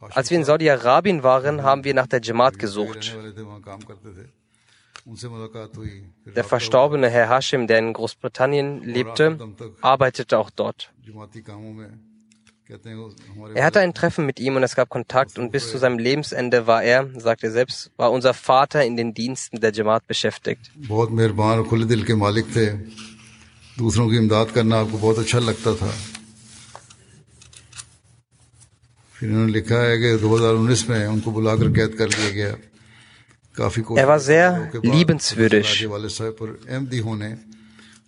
[0.00, 3.16] Als wir in Saudi-Arabien waren, haben wir nach der Jamaat gesucht.
[6.24, 9.38] Der verstorbene Herr Hashim, der in Großbritannien lebte,
[9.82, 10.92] arbeitete auch dort.
[13.54, 16.66] Er hatte ein Treffen mit ihm und es gab Kontakt und bis zu seinem Lebensende
[16.66, 20.70] war er, sagt er selbst, war unser Vater in den Diensten der Jamaat beschäftigt.
[33.96, 35.88] Er war sehr liebenswürdig.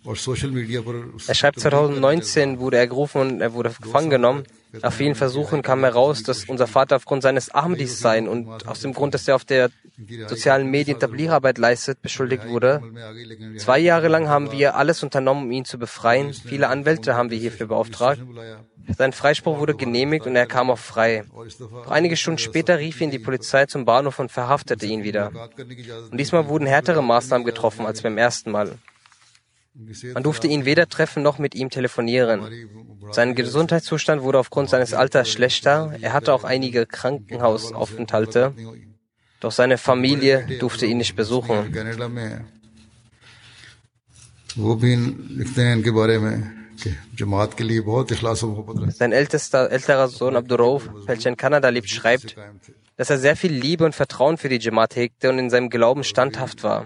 [0.05, 4.43] Er schreibt, 2019 wurde er gerufen und er wurde gefangen genommen.
[4.81, 8.93] Nach vielen Versuchen kam heraus, dass unser Vater aufgrund seines Ahmadis sein und aus dem
[8.93, 9.69] Grund, dass er auf der
[10.27, 12.81] sozialen Medien Tablierarbeit leistet, beschuldigt wurde.
[13.57, 16.33] Zwei Jahre lang haben wir alles unternommen, um ihn zu befreien.
[16.33, 18.21] Viele Anwälte haben wir hierfür beauftragt.
[18.97, 21.23] Sein Freispruch wurde genehmigt und er kam auch frei.
[21.59, 25.31] Doch einige Stunden später rief ihn die Polizei zum Bahnhof und verhaftete ihn wieder.
[26.11, 28.77] Und diesmal wurden härtere Maßnahmen getroffen als beim ersten Mal.
[30.13, 32.41] Man durfte ihn weder treffen noch mit ihm telefonieren.
[33.11, 35.95] Sein Gesundheitszustand wurde aufgrund seines Alters schlechter.
[36.01, 38.53] Er hatte auch einige Krankenhausaufenthalte.
[39.41, 41.73] Doch seine Familie durfte ihn nicht besuchen.
[48.89, 52.35] Sein ältester, älterer Sohn Abdurrauf, welcher in Kanada lebt, schreibt,
[52.95, 56.05] dass er sehr viel Liebe und Vertrauen für die Jamaat hegte und in seinem Glauben
[56.05, 56.85] standhaft war.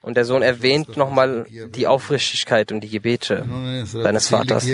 [0.00, 3.44] Und der Sohn erwähnt nochmal die Aufrichtigkeit und die Gebete
[3.84, 4.64] seines Vaters.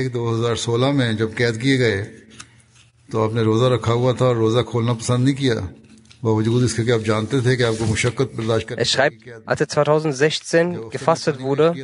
[8.77, 11.75] Er schreibt, als er 2016 gefastet wurde,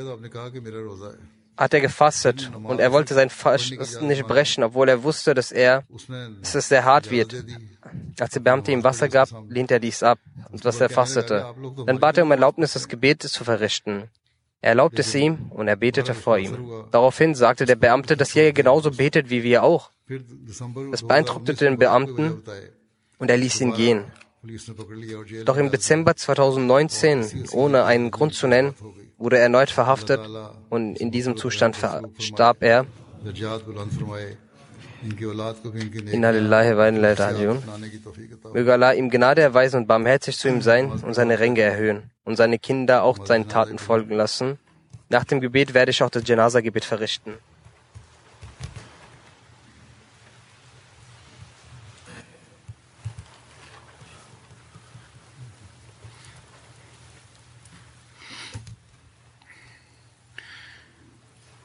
[1.57, 5.85] hat er gefastet und er wollte sein Fasten nicht brechen, obwohl er wusste, dass er,
[6.41, 7.35] dass es sehr hart wird.
[8.19, 10.19] Als der Beamte ihm Wasser gab, lehnte er dies ab,
[10.51, 11.55] und was er fastete.
[11.87, 14.11] Dann bat er um Erlaubnis, das Gebet zu verrichten.
[14.63, 16.85] Er erlaubte es ihm und er betete vor ihm.
[16.91, 19.91] Daraufhin sagte der Beamte, dass er genauso betet wie wir auch.
[20.91, 22.43] Das beeindruckte den Beamten
[23.19, 24.05] und er ließ ihn gehen.
[25.45, 28.75] Doch im Dezember 2019, ohne einen Grund zu nennen,
[29.21, 30.21] wurde er erneut verhaftet
[30.71, 31.77] und in diesem Zustand
[32.19, 32.87] starb er.
[36.13, 37.63] Inna lillahi wa inna rajiun.
[38.53, 42.37] Möge Allah ihm Gnade erweisen und barmherzig zu ihm sein und seine Ränge erhöhen und
[42.37, 44.59] seine Kinder auch seinen Taten folgen lassen.
[45.09, 47.35] Nach dem Gebet werde ich auch das Janaza-Gebet verrichten.